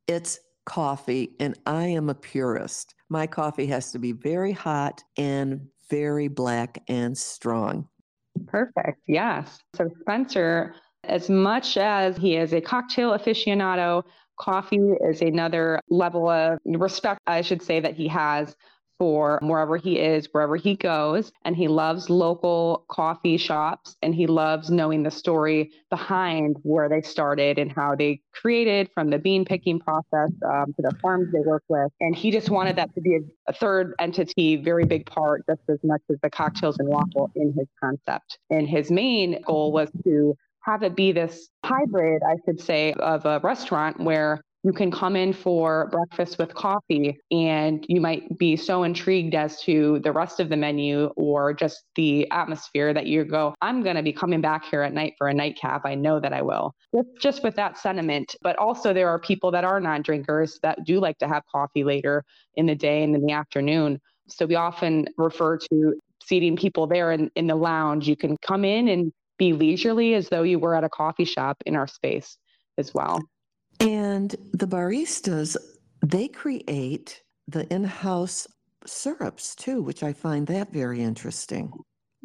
it's 0.07 0.39
coffee, 0.65 1.35
and 1.39 1.57
I 1.65 1.85
am 1.85 2.09
a 2.09 2.15
purist. 2.15 2.95
My 3.09 3.27
coffee 3.27 3.67
has 3.67 3.91
to 3.91 3.99
be 3.99 4.11
very 4.11 4.51
hot 4.51 5.03
and 5.17 5.67
very 5.89 6.27
black 6.27 6.81
and 6.87 7.17
strong. 7.17 7.87
Perfect. 8.47 9.01
Yes. 9.07 9.59
So, 9.75 9.89
Spencer, 10.01 10.75
as 11.03 11.29
much 11.29 11.77
as 11.77 12.17
he 12.17 12.35
is 12.35 12.53
a 12.53 12.61
cocktail 12.61 13.11
aficionado, 13.11 14.03
coffee 14.37 14.91
is 15.07 15.21
another 15.21 15.79
level 15.89 16.29
of 16.29 16.59
respect, 16.65 17.21
I 17.27 17.41
should 17.41 17.61
say, 17.61 17.79
that 17.79 17.95
he 17.95 18.07
has 18.07 18.55
for 18.97 19.39
wherever 19.41 19.77
he 19.77 19.99
is, 19.99 20.27
wherever 20.31 20.55
he 20.55 20.75
goes. 20.75 21.31
And 21.43 21.55
he 21.55 21.67
loves 21.67 22.09
local 22.09 22.85
coffee 22.89 23.37
shops 23.37 23.95
and 24.01 24.13
he 24.13 24.27
loves 24.27 24.69
knowing 24.69 25.03
the 25.03 25.11
story 25.11 25.71
behind 25.89 26.57
where 26.63 26.89
they 26.89 27.01
started 27.01 27.59
and 27.59 27.71
how 27.71 27.95
they 27.95 28.21
created 28.33 28.89
from 28.93 29.09
the 29.09 29.19
bean 29.19 29.45
picking 29.45 29.79
process 29.79 30.31
um, 30.45 30.73
to 30.75 30.81
the 30.81 30.95
farms 31.01 31.31
they 31.31 31.39
work 31.39 31.63
with. 31.67 31.91
And 31.99 32.15
he 32.15 32.31
just 32.31 32.49
wanted 32.49 32.75
that 32.77 32.93
to 32.95 33.01
be 33.01 33.15
a, 33.15 33.19
a 33.51 33.53
third 33.53 33.93
entity, 33.99 34.55
very 34.55 34.85
big 34.85 35.05
part, 35.05 35.43
just 35.47 35.61
as 35.69 35.79
much 35.83 36.01
as 36.09 36.17
the 36.21 36.29
cocktails 36.29 36.77
and 36.79 36.87
waffle 36.87 37.31
in 37.35 37.53
his 37.57 37.67
concept. 37.81 38.39
And 38.49 38.67
his 38.67 38.91
main 38.91 39.41
goal 39.43 39.71
was 39.71 39.89
to 40.03 40.35
have 40.61 40.81
it 40.81 40.95
be 40.95 41.11
this 41.11 41.49
hybrid, 41.63 42.23
I 42.27 42.37
should 42.43 42.59
say, 42.59 42.93
of 42.93 43.25
a 43.25 43.39
restaurant 43.39 43.99
where 43.99 44.41
you 44.65 44.73
can 44.73 44.89
come 44.89 45.15
in 45.15 45.31
for 45.31 45.89
breakfast 45.91 46.39
with 46.39 46.55
coffee 46.55 47.19
and 47.29 47.85
you 47.87 48.01
might 48.01 48.35
be 48.39 48.55
so 48.55 48.81
intrigued 48.81 49.35
as 49.35 49.61
to 49.61 49.99
the 49.99 50.11
rest 50.11 50.39
of 50.39 50.49
the 50.49 50.57
menu 50.57 51.05
or 51.15 51.53
just 51.53 51.83
the 51.95 52.27
atmosphere 52.31 52.91
that 52.91 53.05
you 53.05 53.23
go, 53.25 53.53
I'm 53.61 53.83
going 53.83 53.95
to 53.95 54.01
be 54.01 54.11
coming 54.11 54.41
back 54.41 54.65
here 54.65 54.81
at 54.81 54.91
night 54.91 55.13
for 55.19 55.27
a 55.27 55.33
nightcap. 55.35 55.83
I 55.85 55.93
know 55.93 56.19
that 56.19 56.33
I 56.33 56.41
will. 56.41 56.73
Just, 57.19 57.43
with 57.43 57.55
that 57.57 57.77
sentiment. 57.77 58.35
But 58.41 58.55
also, 58.55 58.91
there 58.91 59.07
are 59.09 59.19
people 59.19 59.51
that 59.51 59.63
are 59.63 59.79
non 59.79 60.01
drinkers 60.01 60.57
that 60.63 60.83
do 60.83 60.99
like 60.99 61.19
to 61.19 61.27
have 61.27 61.43
coffee 61.45 61.83
later 61.83 62.23
in 62.55 62.65
the 62.65 62.73
day 62.73 63.03
and 63.03 63.13
in 63.13 63.23
the 63.23 63.33
afternoon. 63.33 64.01
So 64.29 64.47
we 64.47 64.55
often 64.55 65.07
refer 65.17 65.57
to 65.57 65.93
seating 66.23 66.55
people 66.55 66.87
there 66.87 67.11
in, 67.11 67.29
in 67.35 67.45
the 67.45 67.55
lounge. 67.55 68.07
You 68.07 68.15
can 68.15 68.35
come 68.41 68.65
in 68.65 68.87
and 68.87 69.13
be 69.37 69.53
leisurely 69.53 70.15
as 70.15 70.29
though 70.29 70.43
you 70.43 70.57
were 70.57 70.73
at 70.73 70.83
a 70.83 70.89
coffee 70.89 71.25
shop 71.25 71.61
in 71.67 71.75
our 71.75 71.87
space 71.87 72.37
as 72.79 72.93
well. 72.95 73.19
And 73.79 74.35
the 74.53 74.67
baristas, 74.67 75.57
they 76.05 76.27
create 76.27 77.21
the 77.47 77.71
in 77.73 77.83
house 77.83 78.47
syrups 78.85 79.55
too, 79.55 79.81
which 79.81 80.03
I 80.03 80.13
find 80.13 80.47
that 80.47 80.71
very 80.71 81.01
interesting. 81.01 81.71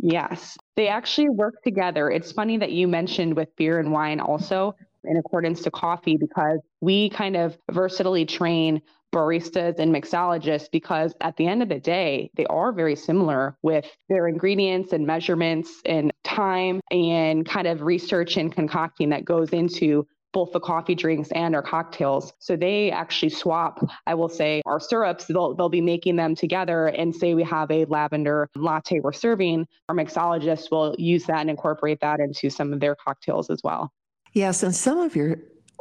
Yes, 0.02 0.56
they 0.76 0.88
actually 0.88 1.28
work 1.28 1.62
together. 1.62 2.10
It's 2.10 2.32
funny 2.32 2.56
that 2.58 2.72
you 2.72 2.88
mentioned 2.88 3.36
with 3.36 3.54
beer 3.56 3.78
and 3.78 3.92
wine 3.92 4.20
also 4.20 4.74
in 5.04 5.16
accordance 5.16 5.62
to 5.62 5.70
coffee 5.70 6.16
because 6.16 6.58
we 6.80 7.10
kind 7.10 7.36
of 7.36 7.58
versatilely 7.70 8.24
train 8.24 8.80
baristas 9.12 9.78
and 9.78 9.94
mixologists 9.94 10.70
because 10.70 11.14
at 11.20 11.36
the 11.36 11.46
end 11.46 11.62
of 11.62 11.68
the 11.68 11.80
day, 11.80 12.30
they 12.36 12.46
are 12.46 12.72
very 12.72 12.94
similar 12.94 13.56
with 13.62 13.84
their 14.08 14.28
ingredients 14.28 14.92
and 14.92 15.06
measurements 15.06 15.82
and 15.84 16.12
time 16.22 16.80
and 16.90 17.46
kind 17.46 17.66
of 17.66 17.82
research 17.82 18.36
and 18.36 18.54
concocting 18.54 19.10
that 19.10 19.24
goes 19.24 19.50
into 19.50 20.06
both 20.32 20.52
the 20.52 20.60
coffee 20.60 20.94
drinks 20.94 21.30
and 21.32 21.54
our 21.54 21.62
cocktails. 21.62 22.32
So 22.38 22.56
they 22.56 22.90
actually 22.90 23.30
swap, 23.30 23.84
I 24.06 24.14
will 24.14 24.28
say, 24.28 24.62
our 24.66 24.80
syrups. 24.80 25.26
They'll, 25.26 25.54
they'll 25.54 25.68
be 25.68 25.80
making 25.80 26.16
them 26.16 26.34
together 26.34 26.88
and 26.88 27.14
say 27.14 27.34
we 27.34 27.42
have 27.44 27.70
a 27.70 27.84
lavender 27.86 28.48
latte 28.54 29.00
we're 29.00 29.12
serving. 29.12 29.66
Our 29.88 29.94
mixologist 29.94 30.70
will 30.70 30.94
use 30.98 31.24
that 31.26 31.40
and 31.40 31.50
incorporate 31.50 32.00
that 32.00 32.20
into 32.20 32.50
some 32.50 32.72
of 32.72 32.80
their 32.80 32.94
cocktails 32.94 33.50
as 33.50 33.60
well. 33.64 33.92
Yes, 34.32 34.62
and 34.62 34.74
some 34.74 34.98
of 34.98 35.16
your 35.16 35.38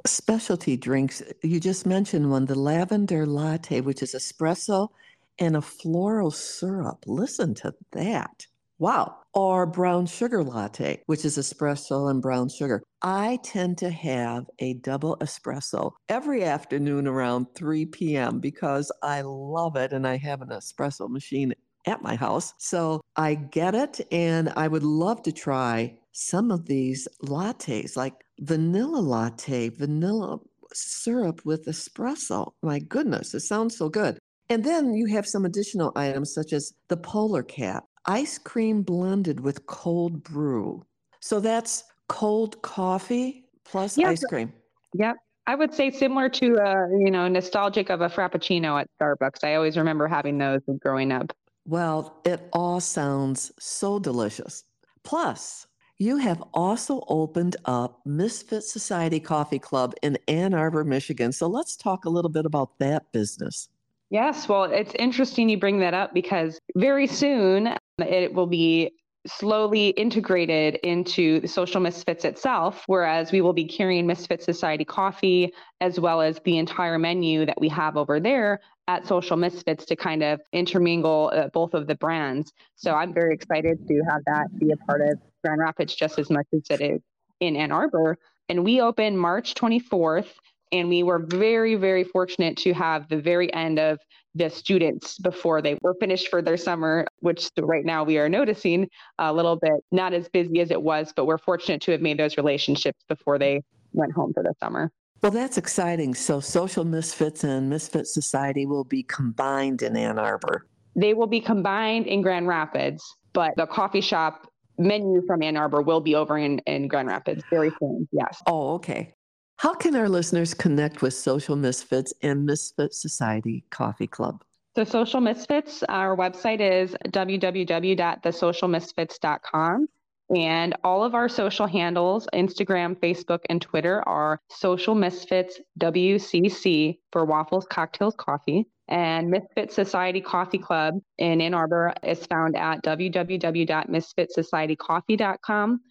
specialty 0.08 0.78
drinks, 0.78 1.22
you 1.44 1.60
just 1.60 1.86
mentioned 1.86 2.32
one, 2.32 2.46
the 2.46 2.58
lavender 2.58 3.26
latte, 3.26 3.82
which 3.82 4.02
is 4.02 4.16
espresso 4.16 4.90
and 5.38 5.56
a 5.56 5.62
floral 5.62 6.32
syrup. 6.32 7.04
Listen 7.06 7.54
to 7.56 7.74
that. 7.92 8.48
Wow. 8.80 9.19
Or 9.34 9.66
brown 9.66 10.06
sugar 10.06 10.44
latte, 10.44 11.02
which 11.06 11.26
is 11.26 11.38
espresso 11.38 12.10
and 12.10 12.22
brown 12.22 12.50
sugar. 12.50 12.82
I 13.02 13.40
tend 13.44 13.78
to 13.80 13.90
have 13.90 14.46
a 14.60 14.74
double 14.76 15.18
espresso 15.18 15.92
every 16.10 16.44
afternoon 16.44 17.08
around 17.08 17.48
3 17.56 17.86
p.m. 17.88 18.40
because 18.40 18.92
I 19.04 19.22
love 19.22 19.76
it 19.76 19.94
and 19.94 20.08
I 20.08 20.18
have 20.18 20.42
an 20.42 20.50
espresso 20.50 21.10
machine 21.10 21.54
at 21.86 22.02
my 22.02 22.16
house. 22.16 22.54
So 22.58 23.02
I 23.16 23.36
get 23.36 23.76
it 23.76 24.02
and 24.12 24.52
I 24.56 24.68
would 24.68 24.84
love 24.84 25.24
to 25.24 25.32
try 25.32 25.98
some 26.12 26.52
of 26.52 26.66
these 26.66 27.08
lattes 27.24 27.96
like 27.96 28.16
vanilla 28.40 29.00
latte, 29.00 29.70
vanilla 29.70 30.40
syrup 30.74 31.42
with 31.46 31.66
espresso. 31.66 32.52
My 32.62 32.80
goodness, 32.80 33.34
it 33.34 33.42
sounds 33.42 33.78
so 33.78 33.90
good. 33.90 34.20
And 34.52 34.64
then 34.64 34.94
you 34.94 35.06
have 35.08 35.28
some 35.28 35.46
additional 35.46 35.92
items 35.96 36.34
such 36.34 36.54
as 36.54 36.74
the 36.88 36.98
polar 36.98 37.44
cap, 37.44 37.86
ice 38.06 38.38
cream 38.38 38.82
blended 38.82 39.40
with 39.40 39.66
cold 39.66 40.24
brew. 40.24 40.86
So 41.20 41.40
that's 41.40 41.84
cold 42.08 42.62
coffee 42.62 43.46
plus 43.64 43.98
yep. 43.98 44.10
ice 44.10 44.24
cream. 44.26 44.52
Yep. 44.94 45.18
I 45.48 45.56
would 45.56 45.74
say 45.74 45.90
similar 45.90 46.30
to 46.30 46.58
uh, 46.60 46.88
you 47.00 47.10
know, 47.12 47.28
nostalgic 47.28 47.90
of 47.90 48.02
a 48.02 48.10
frappuccino 48.10 48.80
at 48.80 48.88
Starbucks. 49.00 49.44
I 49.44 49.56
always 49.56 49.78
remember 49.78 50.08
having 50.08 50.38
those 50.38 50.62
growing 50.80 51.12
up. 51.12 51.34
Well, 51.66 52.22
it 52.26 52.50
all 52.54 52.80
sounds 52.80 53.52
so 53.60 54.00
delicious. 54.00 54.64
Plus, 55.04 55.68
you 55.98 56.18
have 56.18 56.42
also 56.54 57.04
opened 57.08 57.58
up 57.66 58.00
Misfit 58.06 58.64
Society 58.64 59.20
Coffee 59.20 59.60
Club 59.60 59.94
in 60.02 60.18
Ann 60.28 60.54
Arbor, 60.54 60.84
Michigan. 60.84 61.32
So 61.32 61.48
let's 61.48 61.76
talk 61.76 62.06
a 62.06 62.10
little 62.10 62.30
bit 62.30 62.46
about 62.46 62.78
that 62.80 63.12
business. 63.12 63.70
Yes, 64.10 64.48
well, 64.48 64.64
it's 64.64 64.94
interesting 64.98 65.50
you 65.50 65.60
bring 65.60 65.80
that 65.80 65.94
up 65.94 66.14
because 66.14 66.60
very 66.76 67.06
soon 67.06 67.76
it 68.02 68.34
will 68.34 68.48
be 68.48 68.92
slowly 69.28 69.90
integrated 69.90 70.76
into 70.76 71.46
social 71.46 71.82
misfits 71.82 72.24
itself 72.24 72.84
whereas 72.88 73.34
we 73.34 73.42
will 73.42 73.54
be 73.54 73.66
carrying 73.66 74.08
misfit 74.08 74.42
society 74.42 74.86
coffee 74.86 75.52
as 75.82 76.00
well 76.00 76.22
as 76.22 76.40
the 76.46 76.58
entire 76.58 76.98
menu 76.98 77.46
that 77.46 77.60
we 77.60 77.68
have 77.68 77.98
over 77.98 78.20
there 78.20 78.62
at 78.88 79.06
social 79.06 79.36
misfits 79.36 79.86
to 79.86 79.96
kind 79.96 80.24
of 80.24 80.40
intermingle 80.54 81.32
uh, 81.34 81.48
both 81.50 81.74
of 81.74 81.86
the 81.86 81.96
brands. 81.96 82.54
So 82.76 82.96
i'm 82.96 83.14
very 83.14 83.34
excited 83.34 83.86
to 83.88 84.02
have 84.10 84.22
that 84.26 84.58
be 84.58 84.72
a 84.72 84.78
part 84.78 85.02
of 85.02 85.20
grand 85.44 85.60
rapids 85.60 85.94
just 85.94 86.18
as 86.18 86.30
much 86.30 86.48
as 86.54 86.64
it 86.70 86.82
is 86.82 87.02
in 87.42 87.56
ann 87.56 87.72
arbor. 87.72 88.18
And 88.48 88.64
we 88.64 88.80
open 88.82 89.18
march 89.18 89.54
24th 89.54 90.30
and 90.72 90.90
we 90.90 91.04
were 91.04 91.20
very 91.20 91.76
very 91.76 92.04
fortunate 92.04 92.58
to 92.58 92.74
have 92.74 93.08
the 93.10 93.20
very 93.22 93.54
end 93.54 93.80
of 93.80 94.00
the 94.36 94.50
students 94.50 95.18
before 95.18 95.62
they 95.62 95.78
were 95.82 95.96
finished 96.00 96.28
for 96.30 96.42
their 96.42 96.58
summer, 96.58 97.06
which 97.20 97.50
right 97.60 97.84
now 97.86 98.04
we 98.04 98.18
are 98.18 98.30
noticing 98.30 98.88
a 99.18 99.34
little 99.34 99.56
bit 99.56 99.74
not 99.92 100.14
as 100.14 100.30
busy 100.30 100.60
as 100.62 100.72
it 100.72 100.82
was, 100.82 101.12
but 101.16 101.26
we're 101.26 101.38
fortunate 101.38 101.82
to 101.82 101.92
have 101.92 102.02
made 102.02 102.18
those 102.18 102.38
relationships 102.38 103.04
before 103.08 103.40
they 103.40 103.62
went 103.94 104.14
home 104.14 104.32
for 104.34 104.44
the 104.44 104.54
summer. 104.60 104.92
Well, 105.22 105.32
that's 105.32 105.58
exciting. 105.58 106.14
So, 106.14 106.40
Social 106.40 106.86
Misfits 106.86 107.44
and 107.44 107.70
Misfit 107.70 108.08
Society 108.08 108.66
will 108.66 108.86
be 108.86 109.04
combined 109.04 109.82
in 109.82 109.98
Ann 109.98 110.18
Arbor. 110.18 110.66
They 110.96 111.14
will 111.14 111.28
be 111.28 111.42
combined 111.42 112.08
in 112.08 112.22
Grand 112.22 112.48
Rapids, 112.48 113.04
but 113.34 113.54
the 113.58 113.66
coffee 113.66 114.02
shop 114.02 114.50
menu 114.78 115.22
from 115.28 115.44
Ann 115.44 115.58
Arbor 115.58 115.82
will 115.82 116.00
be 116.00 116.16
over 116.16 116.38
in, 116.38 116.60
in 116.60 116.88
Grand 116.88 117.10
Rapids 117.10 117.44
very 117.50 117.72
soon. 117.80 118.08
Yes. 118.14 118.42
Oh, 118.48 118.76
okay. 118.76 119.14
How 119.60 119.74
can 119.74 119.96
our 119.98 120.08
listeners 120.08 120.54
connect 120.54 121.02
with 121.02 121.14
Social 121.14 121.58
Misfits 121.58 122.14
and 122.22 122.46
Misfit 122.46 122.94
Society 122.94 123.66
Coffee 123.72 124.08
Club? 124.08 124.42
So, 124.78 124.86
Social 124.86 125.20
Misfits, 125.20 125.84
our 125.90 126.16
website 126.16 126.62
is 126.62 126.96
www.thesocialmisfits.com. 127.10 129.88
And 130.34 130.76
all 130.86 131.04
of 131.04 131.14
our 131.14 131.28
social 131.28 131.68
handles, 131.68 132.26
Instagram, 132.34 132.98
Facebook, 133.02 133.40
and 133.50 133.62
Twitter, 133.62 134.02
are 134.08 134.40
Social 134.50 134.96
Misfits 134.96 135.60
WCC 135.78 137.00
for 137.12 137.26
Waffles, 137.26 137.68
Cocktails, 137.70 138.16
Coffee. 138.16 138.66
And 138.88 139.30
Misfit 139.30 139.74
Society 139.74 140.22
Coffee 140.22 140.60
Club 140.60 141.02
in 141.18 141.42
Ann 141.42 141.54
Arbor 141.54 141.94
is 142.02 142.26
found 142.28 142.56
at 142.56 142.82
www.misfitsocietycoffee.com 142.82 145.82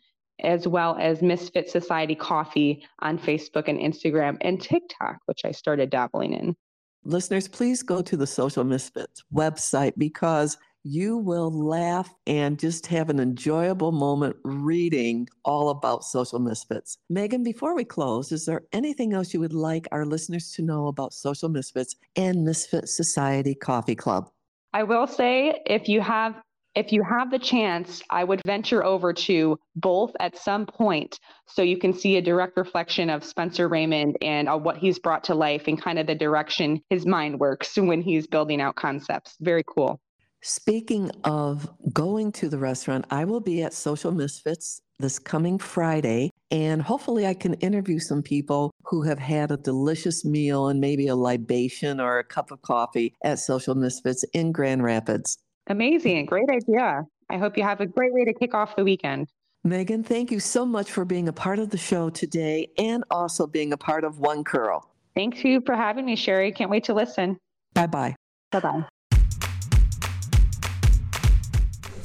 as 0.42 0.66
well 0.68 0.96
as 1.00 1.22
Misfit 1.22 1.68
Society 1.68 2.14
Coffee 2.14 2.84
on 3.00 3.18
Facebook 3.18 3.68
and 3.68 3.78
Instagram 3.78 4.36
and 4.40 4.60
TikTok, 4.60 5.18
which 5.26 5.44
I 5.44 5.52
started 5.52 5.90
dabbling 5.90 6.32
in. 6.32 6.56
Listeners, 7.04 7.48
please 7.48 7.82
go 7.82 8.02
to 8.02 8.16
the 8.16 8.26
Social 8.26 8.64
Misfits 8.64 9.22
website 9.32 9.92
because 9.96 10.58
you 10.84 11.16
will 11.16 11.50
laugh 11.50 12.14
and 12.26 12.58
just 12.58 12.86
have 12.86 13.10
an 13.10 13.20
enjoyable 13.20 13.92
moment 13.92 14.36
reading 14.44 15.28
all 15.44 15.70
about 15.70 16.04
Social 16.04 16.38
Misfits. 16.38 16.98
Megan, 17.10 17.42
before 17.42 17.74
we 17.74 17.84
close, 17.84 18.32
is 18.32 18.46
there 18.46 18.62
anything 18.72 19.12
else 19.12 19.34
you 19.34 19.40
would 19.40 19.52
like 19.52 19.88
our 19.92 20.06
listeners 20.06 20.52
to 20.52 20.62
know 20.62 20.86
about 20.86 21.12
Social 21.12 21.48
Misfits 21.48 21.96
and 22.16 22.44
Misfit 22.44 22.88
Society 22.88 23.54
Coffee 23.54 23.96
Club? 23.96 24.30
I 24.72 24.82
will 24.82 25.06
say 25.06 25.62
if 25.66 25.88
you 25.88 26.00
have 26.00 26.40
if 26.78 26.92
you 26.92 27.02
have 27.02 27.32
the 27.32 27.40
chance, 27.40 28.00
I 28.08 28.22
would 28.22 28.40
venture 28.46 28.84
over 28.84 29.12
to 29.12 29.58
both 29.74 30.12
at 30.20 30.38
some 30.38 30.64
point 30.64 31.18
so 31.44 31.60
you 31.60 31.76
can 31.76 31.92
see 31.92 32.18
a 32.18 32.22
direct 32.22 32.56
reflection 32.56 33.10
of 33.10 33.24
Spencer 33.24 33.66
Raymond 33.66 34.16
and 34.22 34.48
uh, 34.48 34.56
what 34.56 34.76
he's 34.76 35.00
brought 35.00 35.24
to 35.24 35.34
life 35.34 35.64
and 35.66 35.82
kind 35.82 35.98
of 35.98 36.06
the 36.06 36.14
direction 36.14 36.80
his 36.88 37.04
mind 37.04 37.40
works 37.40 37.76
when 37.76 38.00
he's 38.00 38.28
building 38.28 38.60
out 38.60 38.76
concepts. 38.76 39.36
Very 39.40 39.64
cool. 39.66 40.00
Speaking 40.40 41.10
of 41.24 41.68
going 41.92 42.30
to 42.32 42.48
the 42.48 42.58
restaurant, 42.58 43.06
I 43.10 43.24
will 43.24 43.40
be 43.40 43.60
at 43.64 43.74
Social 43.74 44.12
Misfits 44.12 44.80
this 45.00 45.18
coming 45.18 45.58
Friday, 45.58 46.30
and 46.52 46.80
hopefully 46.80 47.26
I 47.26 47.34
can 47.34 47.54
interview 47.54 47.98
some 47.98 48.22
people 48.22 48.72
who 48.84 49.02
have 49.02 49.18
had 49.18 49.50
a 49.50 49.56
delicious 49.56 50.24
meal 50.24 50.68
and 50.68 50.80
maybe 50.80 51.08
a 51.08 51.16
libation 51.16 52.00
or 52.00 52.18
a 52.20 52.24
cup 52.24 52.52
of 52.52 52.62
coffee 52.62 53.14
at 53.24 53.40
Social 53.40 53.74
Misfits 53.74 54.24
in 54.32 54.52
Grand 54.52 54.84
Rapids. 54.84 55.38
Amazing. 55.68 56.26
Great 56.26 56.48
idea. 56.50 57.04
I 57.30 57.36
hope 57.36 57.56
you 57.56 57.62
have 57.62 57.80
a 57.80 57.86
great 57.86 58.12
way 58.12 58.24
to 58.24 58.32
kick 58.32 58.54
off 58.54 58.74
the 58.76 58.84
weekend. 58.84 59.28
Megan, 59.64 60.02
thank 60.02 60.30
you 60.30 60.40
so 60.40 60.64
much 60.64 60.90
for 60.90 61.04
being 61.04 61.28
a 61.28 61.32
part 61.32 61.58
of 61.58 61.70
the 61.70 61.76
show 61.76 62.08
today 62.10 62.70
and 62.78 63.04
also 63.10 63.46
being 63.46 63.72
a 63.72 63.76
part 63.76 64.04
of 64.04 64.18
One 64.18 64.44
Curl. 64.44 64.88
Thank 65.14 65.44
you 65.44 65.60
for 65.66 65.74
having 65.74 66.06
me, 66.06 66.16
Sherry. 66.16 66.52
Can't 66.52 66.70
wait 66.70 66.84
to 66.84 66.94
listen. 66.94 67.36
Bye 67.74 67.86
bye. 67.86 68.14
Bye 68.50 68.60
bye. 68.60 68.84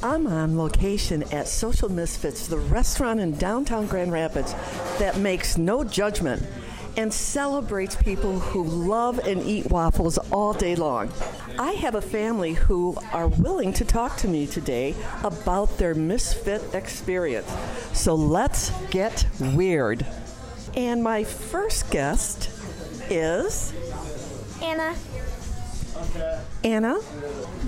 I'm 0.02 0.26
on 0.26 0.58
location 0.58 1.22
at 1.32 1.48
Social 1.48 1.88
Misfits, 1.88 2.46
the 2.46 2.58
restaurant 2.58 3.20
in 3.20 3.38
downtown 3.38 3.86
Grand 3.86 4.12
Rapids 4.12 4.52
that 4.98 5.16
makes 5.16 5.56
no 5.56 5.82
judgment 5.82 6.42
and 6.96 7.12
celebrates 7.12 7.96
people 7.96 8.38
who 8.38 8.64
love 8.64 9.18
and 9.18 9.42
eat 9.42 9.70
waffles 9.70 10.18
all 10.30 10.52
day 10.52 10.76
long. 10.76 11.10
I 11.58 11.72
have 11.72 11.94
a 11.94 12.02
family 12.02 12.54
who 12.54 12.96
are 13.12 13.28
willing 13.28 13.72
to 13.74 13.84
talk 13.84 14.16
to 14.18 14.28
me 14.28 14.46
today 14.46 14.94
about 15.22 15.78
their 15.78 15.94
misfit 15.94 16.62
experience. 16.74 17.52
So 17.92 18.14
let's 18.14 18.70
get 18.90 19.26
weird. 19.40 20.06
And 20.76 21.02
my 21.02 21.24
first 21.24 21.90
guest 21.90 22.50
is 23.10 23.72
Anna. 24.62 24.94
Anna, 26.64 26.94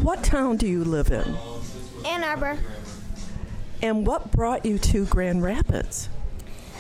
what 0.03 0.25
town 0.25 0.57
do 0.57 0.67
you 0.67 0.85
live 0.85 1.11
in? 1.11 1.37
Ann 2.05 2.25
Arbor. 2.25 2.59
And 3.83 4.07
what 4.07 4.33
brought 4.33 4.65
you 4.65 4.79
to 4.79 5.05
Grand 5.07 5.43
Rapids? 5.43 6.09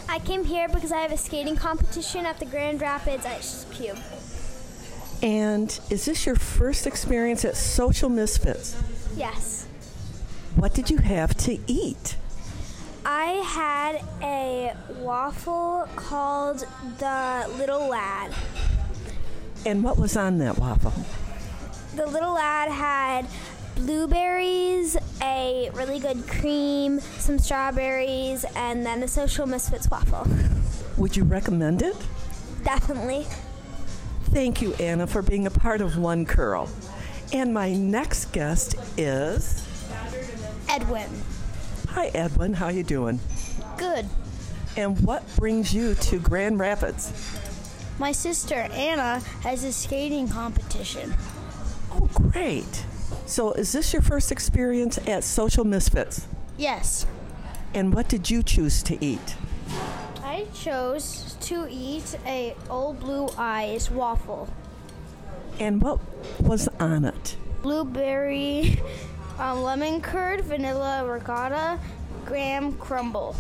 I 0.08 0.18
came 0.20 0.44
here 0.44 0.68
because 0.68 0.92
I 0.92 1.00
have 1.00 1.12
a 1.12 1.16
skating 1.16 1.56
competition 1.56 2.26
at 2.26 2.38
the 2.38 2.44
Grand 2.46 2.80
Rapids 2.80 3.26
Ice 3.26 3.66
Cube. 3.72 3.98
And 5.22 5.78
is 5.90 6.04
this 6.04 6.26
your 6.26 6.36
first 6.36 6.86
experience 6.86 7.44
at 7.44 7.56
Social 7.56 8.08
Misfits? 8.08 8.76
Yes. 9.16 9.66
What 10.54 10.74
did 10.74 10.90
you 10.90 10.98
have 10.98 11.34
to 11.38 11.58
eat? 11.66 12.16
I 13.04 13.42
had 13.44 14.02
a 14.22 14.74
waffle 15.00 15.88
called 15.96 16.66
the 16.98 17.50
Little 17.56 17.88
Lad. 17.88 18.32
And 19.64 19.82
what 19.82 19.98
was 19.98 20.16
on 20.16 20.38
that 20.38 20.58
waffle? 20.58 20.92
The 21.96 22.06
Little 22.06 22.34
Lad 22.34 22.70
had 22.70 23.26
blueberries, 23.76 24.96
a 25.22 25.70
really 25.72 25.98
good 25.98 26.26
cream, 26.28 27.00
some 27.00 27.38
strawberries, 27.38 28.44
and 28.54 28.84
then 28.84 29.02
a 29.02 29.08
Social 29.08 29.46
Misfits 29.46 29.90
waffle. 29.90 30.26
Would 30.96 31.16
you 31.16 31.24
recommend 31.24 31.82
it? 31.82 31.96
Definitely. 32.64 33.26
Thank 34.30 34.60
you, 34.60 34.74
Anna, 34.74 35.06
for 35.06 35.22
being 35.22 35.46
a 35.46 35.50
part 35.50 35.80
of 35.80 35.98
One 35.98 36.26
Curl. 36.26 36.68
And 37.32 37.52
my 37.52 37.72
next 37.74 38.26
guest 38.32 38.76
is 38.96 39.66
Edwin. 40.68 41.08
Hi, 41.88 42.08
Edwin. 42.08 42.52
How 42.52 42.68
you 42.68 42.82
doing? 42.82 43.20
Good. 43.76 44.06
And 44.76 45.00
what 45.00 45.24
brings 45.36 45.72
you 45.72 45.94
to 45.94 46.18
Grand 46.18 46.58
Rapids? 46.58 47.12
My 47.98 48.12
sister 48.12 48.68
Anna 48.72 49.20
has 49.42 49.64
a 49.64 49.72
skating 49.72 50.28
competition. 50.28 51.14
Oh, 51.92 52.08
great. 52.12 52.84
So, 53.26 53.52
is 53.52 53.72
this 53.72 53.92
your 53.92 54.02
first 54.02 54.30
experience 54.30 54.98
at 55.06 55.24
Social 55.24 55.64
Misfits? 55.64 56.26
Yes. 56.56 57.06
And 57.74 57.92
what 57.92 58.08
did 58.08 58.30
you 58.30 58.42
choose 58.42 58.82
to 58.84 59.04
eat? 59.04 59.34
I 60.22 60.46
chose 60.54 61.36
to 61.40 61.66
eat 61.70 62.18
a 62.26 62.54
Old 62.70 63.00
Blue 63.00 63.28
Eyes 63.36 63.90
waffle. 63.90 64.48
And 65.58 65.80
what 65.80 66.00
was 66.40 66.68
on 66.80 67.04
it? 67.04 67.36
Blueberry, 67.62 68.80
um, 69.38 69.62
lemon 69.62 70.00
curd, 70.00 70.42
vanilla 70.42 71.04
ricotta, 71.10 71.78
graham 72.24 72.72
crumble. 72.74 73.34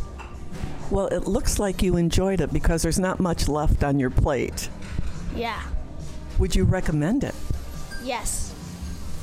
Well, 0.90 1.08
it 1.08 1.26
looks 1.26 1.58
like 1.58 1.82
you 1.82 1.96
enjoyed 1.96 2.40
it 2.40 2.52
because 2.52 2.82
there's 2.82 2.98
not 2.98 3.18
much 3.18 3.48
left 3.48 3.82
on 3.82 3.98
your 3.98 4.10
plate. 4.10 4.68
Yeah. 5.34 5.62
Would 6.38 6.54
you 6.54 6.64
recommend 6.64 7.24
it? 7.24 7.34
Yes. 8.02 8.54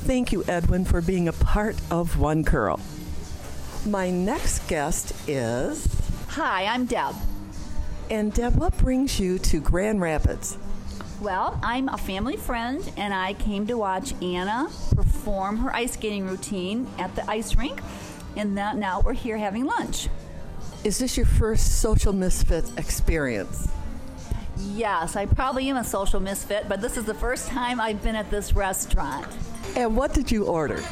Thank 0.04 0.32
you, 0.32 0.44
Edwin, 0.46 0.84
for 0.84 1.00
being 1.00 1.28
a 1.28 1.32
part 1.32 1.76
of 1.90 2.18
One 2.18 2.44
Curl. 2.44 2.78
My 3.86 4.10
next 4.10 4.68
guest 4.68 5.14
is. 5.26 5.88
Hi, 6.28 6.66
I'm 6.66 6.84
Deb. 6.84 7.14
And 8.10 8.30
Deb, 8.30 8.54
what 8.56 8.76
brings 8.76 9.18
you 9.18 9.38
to 9.38 9.60
Grand 9.60 10.02
Rapids? 10.02 10.58
Well, 11.22 11.58
I'm 11.62 11.88
a 11.88 11.96
family 11.96 12.36
friend, 12.36 12.86
and 12.98 13.14
I 13.14 13.32
came 13.32 13.66
to 13.68 13.78
watch 13.78 14.12
Anna 14.20 14.68
perform 14.94 15.56
her 15.56 15.74
ice 15.74 15.94
skating 15.94 16.26
routine 16.26 16.86
at 16.98 17.16
the 17.16 17.28
ice 17.30 17.56
rink, 17.56 17.80
and 18.36 18.58
that 18.58 18.76
now 18.76 19.00
we're 19.00 19.14
here 19.14 19.38
having 19.38 19.64
lunch. 19.64 20.08
Is 20.84 20.98
this 20.98 21.16
your 21.16 21.24
first 21.24 21.80
social 21.80 22.12
misfit 22.12 22.70
experience? 22.76 23.68
Yes, 24.58 25.16
I 25.16 25.24
probably 25.24 25.70
am 25.70 25.78
a 25.78 25.84
social 25.84 26.20
misfit, 26.20 26.68
but 26.68 26.82
this 26.82 26.98
is 26.98 27.06
the 27.06 27.14
first 27.14 27.48
time 27.48 27.80
I've 27.80 28.02
been 28.02 28.16
at 28.16 28.30
this 28.30 28.54
restaurant. 28.54 29.26
And 29.76 29.96
what 29.96 30.14
did 30.14 30.30
you 30.30 30.46
order? 30.46 30.82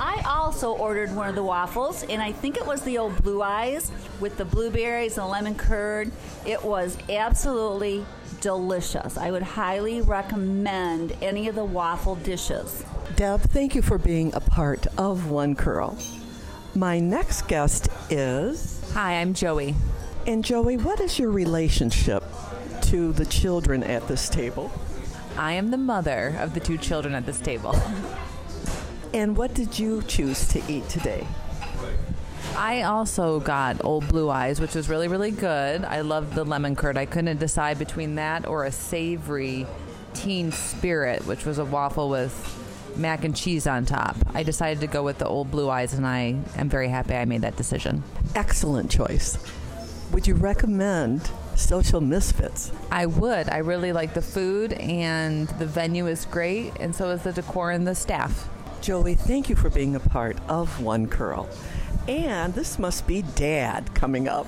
I 0.00 0.22
also 0.26 0.72
ordered 0.72 1.14
one 1.14 1.28
of 1.28 1.34
the 1.34 1.42
waffles, 1.42 2.04
and 2.04 2.22
I 2.22 2.32
think 2.32 2.56
it 2.56 2.66
was 2.66 2.82
the 2.82 2.98
old 2.98 3.20
blue 3.22 3.42
eyes 3.42 3.90
with 4.20 4.36
the 4.36 4.44
blueberries 4.44 5.18
and 5.18 5.28
lemon 5.28 5.54
curd. 5.54 6.10
It 6.46 6.62
was 6.62 6.96
absolutely 7.08 8.04
delicious. 8.40 9.18
I 9.18 9.30
would 9.30 9.42
highly 9.42 10.00
recommend 10.00 11.16
any 11.20 11.48
of 11.48 11.54
the 11.54 11.64
waffle 11.64 12.14
dishes. 12.16 12.84
Deb, 13.16 13.40
thank 13.40 13.74
you 13.74 13.82
for 13.82 13.98
being 13.98 14.32
a 14.34 14.40
part 14.40 14.86
of 14.96 15.30
One 15.30 15.54
Curl. 15.54 15.98
My 16.74 17.00
next 17.00 17.48
guest 17.48 17.88
is. 18.10 18.80
Hi, 18.94 19.20
I'm 19.20 19.34
Joey. 19.34 19.74
And 20.26 20.44
Joey, 20.44 20.76
what 20.76 21.00
is 21.00 21.18
your 21.18 21.30
relationship 21.30 22.22
to 22.82 23.12
the 23.12 23.26
children 23.26 23.82
at 23.82 24.06
this 24.06 24.28
table? 24.28 24.70
I 25.38 25.52
am 25.52 25.70
the 25.70 25.78
mother 25.78 26.36
of 26.40 26.52
the 26.52 26.58
two 26.58 26.76
children 26.76 27.14
at 27.14 27.24
this 27.24 27.38
table. 27.38 27.80
And 29.14 29.36
what 29.36 29.54
did 29.54 29.78
you 29.78 30.02
choose 30.02 30.48
to 30.48 30.60
eat 30.68 30.88
today? 30.88 31.24
I 32.56 32.82
also 32.82 33.38
got 33.38 33.84
Old 33.84 34.08
Blue 34.08 34.28
Eyes, 34.30 34.60
which 34.60 34.74
was 34.74 34.88
really, 34.88 35.06
really 35.06 35.30
good. 35.30 35.84
I 35.84 36.00
loved 36.00 36.34
the 36.34 36.42
lemon 36.42 36.74
curd. 36.74 36.98
I 36.98 37.06
couldn't 37.06 37.38
decide 37.38 37.78
between 37.78 38.16
that 38.16 38.48
or 38.48 38.64
a 38.64 38.72
savory 38.72 39.64
teen 40.12 40.50
spirit, 40.50 41.24
which 41.24 41.46
was 41.46 41.58
a 41.58 41.64
waffle 41.64 42.10
with 42.10 42.94
mac 42.96 43.22
and 43.22 43.34
cheese 43.36 43.68
on 43.68 43.86
top. 43.86 44.16
I 44.34 44.42
decided 44.42 44.80
to 44.80 44.88
go 44.88 45.04
with 45.04 45.18
the 45.18 45.28
Old 45.28 45.52
Blue 45.52 45.70
Eyes, 45.70 45.94
and 45.94 46.04
I 46.04 46.36
am 46.56 46.68
very 46.68 46.88
happy 46.88 47.14
I 47.14 47.24
made 47.26 47.42
that 47.42 47.56
decision. 47.56 48.02
Excellent 48.34 48.90
choice. 48.90 49.38
Would 50.10 50.26
you 50.26 50.34
recommend 50.34 51.30
Social 51.58 52.00
Misfits? 52.00 52.70
I 52.90 53.06
would. 53.06 53.48
I 53.48 53.58
really 53.58 53.92
like 53.92 54.14
the 54.14 54.22
food, 54.22 54.72
and 54.74 55.48
the 55.58 55.66
venue 55.66 56.06
is 56.06 56.24
great, 56.24 56.72
and 56.78 56.94
so 56.94 57.10
is 57.10 57.22
the 57.22 57.32
decor 57.32 57.72
and 57.72 57.86
the 57.86 57.94
staff. 57.94 58.48
Joey, 58.80 59.14
thank 59.14 59.48
you 59.50 59.56
for 59.56 59.68
being 59.68 59.96
a 59.96 60.00
part 60.00 60.38
of 60.48 60.80
One 60.80 61.08
Curl. 61.08 61.48
And 62.06 62.54
this 62.54 62.78
must 62.78 63.06
be 63.06 63.22
Dad 63.22 63.92
coming 63.94 64.28
up. 64.28 64.46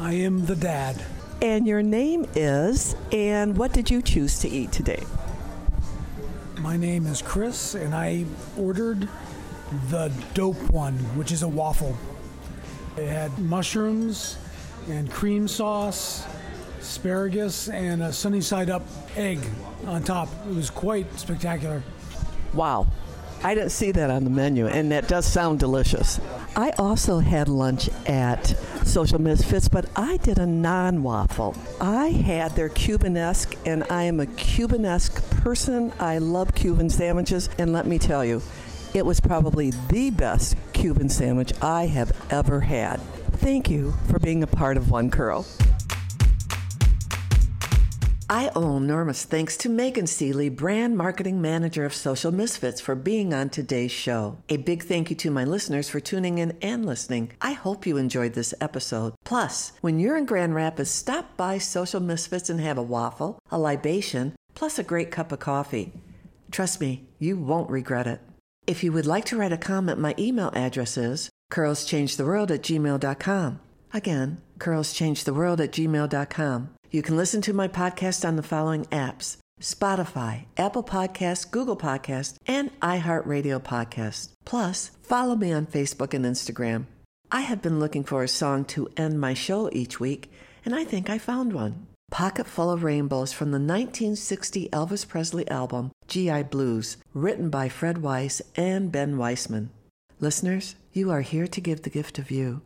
I 0.00 0.14
am 0.14 0.46
the 0.46 0.56
dad. 0.56 1.02
And 1.40 1.66
your 1.66 1.82
name 1.82 2.26
is, 2.34 2.96
and 3.12 3.56
what 3.56 3.72
did 3.72 3.90
you 3.90 4.02
choose 4.02 4.40
to 4.40 4.48
eat 4.48 4.72
today? 4.72 5.04
My 6.60 6.76
name 6.76 7.06
is 7.06 7.22
Chris, 7.22 7.74
and 7.74 7.94
I 7.94 8.26
ordered 8.58 9.08
the 9.88 10.12
dope 10.34 10.70
one, 10.70 10.94
which 11.16 11.32
is 11.32 11.42
a 11.42 11.48
waffle. 11.48 11.96
It 12.96 13.08
had 13.08 13.38
mushrooms 13.38 14.36
and 14.88 15.10
cream 15.10 15.46
sauce, 15.46 16.26
asparagus, 16.80 17.68
and 17.68 18.02
a 18.02 18.12
sunny 18.12 18.40
side 18.40 18.70
up 18.70 18.82
egg 19.16 19.38
on 19.86 20.02
top. 20.02 20.28
It 20.48 20.54
was 20.54 20.70
quite 20.70 21.12
spectacular. 21.18 21.82
Wow. 22.54 22.86
I 23.42 23.54
didn't 23.54 23.70
see 23.70 23.90
that 23.92 24.10
on 24.10 24.24
the 24.24 24.30
menu, 24.30 24.66
and 24.66 24.92
that 24.92 25.08
does 25.08 25.24
sound 25.24 25.60
delicious. 25.60 26.20
I 26.56 26.70
also 26.78 27.20
had 27.20 27.48
lunch 27.48 27.88
at 28.06 28.48
Social 28.84 29.18
Misfits, 29.18 29.66
but 29.66 29.86
I 29.96 30.18
did 30.18 30.38
a 30.38 30.44
non 30.44 31.02
waffle. 31.02 31.56
I 31.80 32.08
had 32.08 32.54
their 32.54 32.68
Cubanesque, 32.68 33.56
and 33.64 33.84
I 33.88 34.02
am 34.02 34.20
a 34.20 34.26
Cubanesque 34.26 35.22
person. 35.42 35.90
I 35.98 36.18
love 36.18 36.54
Cuban 36.54 36.90
sandwiches, 36.90 37.48
and 37.56 37.72
let 37.72 37.86
me 37.86 37.98
tell 37.98 38.26
you, 38.26 38.42
it 38.92 39.06
was 39.06 39.20
probably 39.20 39.70
the 39.88 40.10
best 40.10 40.56
Cuban 40.74 41.08
sandwich 41.08 41.52
I 41.62 41.86
have 41.86 42.12
ever 42.30 42.60
had. 42.60 43.00
Thank 43.40 43.70
you 43.70 43.94
for 44.06 44.18
being 44.18 44.42
a 44.42 44.46
part 44.46 44.76
of 44.76 44.90
One 44.90 45.10
Curl. 45.10 45.46
I 48.28 48.50
owe 48.54 48.76
enormous 48.76 49.24
thanks 49.24 49.56
to 49.56 49.70
Megan 49.70 50.06
Seeley, 50.06 50.50
brand 50.50 50.94
marketing 50.94 51.40
manager 51.40 51.86
of 51.86 51.94
Social 51.94 52.32
Misfits, 52.32 52.82
for 52.82 52.94
being 52.94 53.32
on 53.32 53.48
today's 53.48 53.92
show. 53.92 54.36
A 54.50 54.58
big 54.58 54.82
thank 54.82 55.08
you 55.08 55.16
to 55.16 55.30
my 55.30 55.44
listeners 55.44 55.88
for 55.88 56.00
tuning 56.00 56.36
in 56.36 56.54
and 56.60 56.84
listening. 56.84 57.32
I 57.40 57.52
hope 57.52 57.86
you 57.86 57.96
enjoyed 57.96 58.34
this 58.34 58.52
episode. 58.60 59.14
Plus, 59.24 59.72
when 59.80 59.98
you're 59.98 60.18
in 60.18 60.26
Grand 60.26 60.54
Rapids, 60.54 60.90
stop 60.90 61.38
by 61.38 61.56
Social 61.56 62.00
Misfits 62.00 62.50
and 62.50 62.60
have 62.60 62.76
a 62.76 62.82
waffle, 62.82 63.38
a 63.50 63.58
libation, 63.58 64.34
plus 64.54 64.78
a 64.78 64.84
great 64.84 65.10
cup 65.10 65.32
of 65.32 65.38
coffee. 65.38 65.94
Trust 66.50 66.78
me, 66.78 67.08
you 67.18 67.38
won't 67.38 67.70
regret 67.70 68.06
it. 68.06 68.20
If 68.66 68.84
you 68.84 68.92
would 68.92 69.06
like 69.06 69.24
to 69.24 69.38
write 69.38 69.50
a 69.50 69.56
comment, 69.56 69.98
my 69.98 70.14
email 70.18 70.50
address 70.54 70.98
is 70.98 71.30
curlschangetheworld 71.50 72.50
at 72.50 72.62
gmail.com. 72.62 73.60
Again, 73.92 74.40
curlschangetheworld 74.58 75.60
at 75.60 75.72
gmail.com. 75.72 76.70
You 76.90 77.02
can 77.02 77.16
listen 77.16 77.40
to 77.42 77.52
my 77.52 77.68
podcast 77.68 78.26
on 78.26 78.36
the 78.36 78.42
following 78.42 78.84
apps 78.86 79.36
Spotify, 79.60 80.46
Apple 80.56 80.82
Podcasts, 80.82 81.48
Google 81.48 81.76
Podcasts, 81.76 82.36
and 82.46 82.70
iHeartRadio 82.80 83.60
Podcasts. 83.60 84.30
Plus, 84.44 84.90
follow 85.02 85.36
me 85.36 85.52
on 85.52 85.66
Facebook 85.66 86.14
and 86.14 86.24
Instagram. 86.24 86.86
I 87.30 87.42
have 87.42 87.62
been 87.62 87.78
looking 87.78 88.02
for 88.02 88.22
a 88.22 88.28
song 88.28 88.64
to 88.66 88.88
end 88.96 89.20
my 89.20 89.34
show 89.34 89.70
each 89.72 90.00
week, 90.00 90.32
and 90.64 90.74
I 90.74 90.84
think 90.84 91.08
I 91.10 91.18
found 91.18 91.52
one. 91.52 91.86
Pocket 92.10 92.48
Full 92.48 92.72
of 92.72 92.82
Rainbows 92.82 93.32
from 93.32 93.52
the 93.52 93.60
1960 93.60 94.68
Elvis 94.70 95.06
Presley 95.06 95.48
album, 95.48 95.92
GI 96.08 96.44
Blues, 96.44 96.96
written 97.14 97.50
by 97.50 97.68
Fred 97.68 97.98
Wise 97.98 98.42
and 98.56 98.90
Ben 98.90 99.16
Weisman. 99.16 99.68
Listeners, 100.22 100.76
you 100.92 101.10
are 101.10 101.22
here 101.22 101.46
to 101.46 101.62
give 101.62 101.80
the 101.80 101.88
gift 101.88 102.18
of 102.18 102.30
you. 102.30 102.60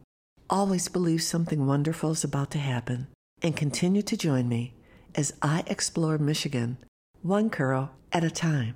Always 0.50 0.88
believe 0.88 1.22
something 1.22 1.68
wonderful 1.68 2.10
is 2.10 2.24
about 2.24 2.50
to 2.50 2.58
happen 2.58 3.06
and 3.42 3.56
continue 3.56 4.02
to 4.02 4.16
join 4.16 4.48
me 4.48 4.74
as 5.14 5.32
I 5.40 5.62
explore 5.68 6.18
Michigan, 6.18 6.78
one 7.22 7.50
curl 7.50 7.92
at 8.10 8.24
a 8.24 8.30
time. 8.30 8.74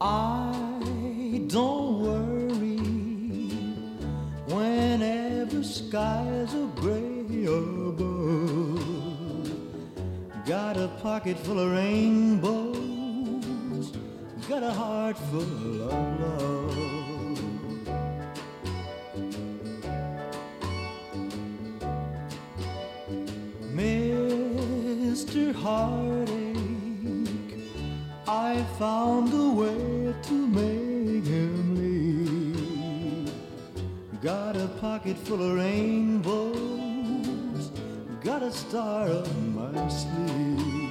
I 0.00 1.44
don't 1.46 1.85
skies 5.76 6.54
are 6.54 6.70
gray 6.76 7.44
above. 7.44 8.80
Got 10.46 10.76
a 10.78 10.88
pocket 11.02 11.38
full 11.40 11.58
of 11.58 11.72
rainbows, 11.72 12.76
got 14.48 14.62
a 14.62 14.72
heart 14.72 15.18
full 15.30 15.82
of 15.82 16.20
love. 16.20 16.76
Mr. 23.74 25.52
Heartache, 25.54 26.56
I 28.26 28.64
found 28.78 29.34
a 29.34 29.48
way 29.60 30.14
to 30.28 30.34
make 30.46 31.26
him 31.26 31.74
leave. 31.76 32.16
Got 34.22 34.56
a 34.56 34.65
pocket 34.80 35.16
full 35.16 35.42
of 35.42 35.56
rainbows, 35.56 36.60
got 38.22 38.42
a 38.42 38.50
star 38.50 39.08
up 39.08 39.26
my 39.54 39.88
sleeve. 39.88 40.85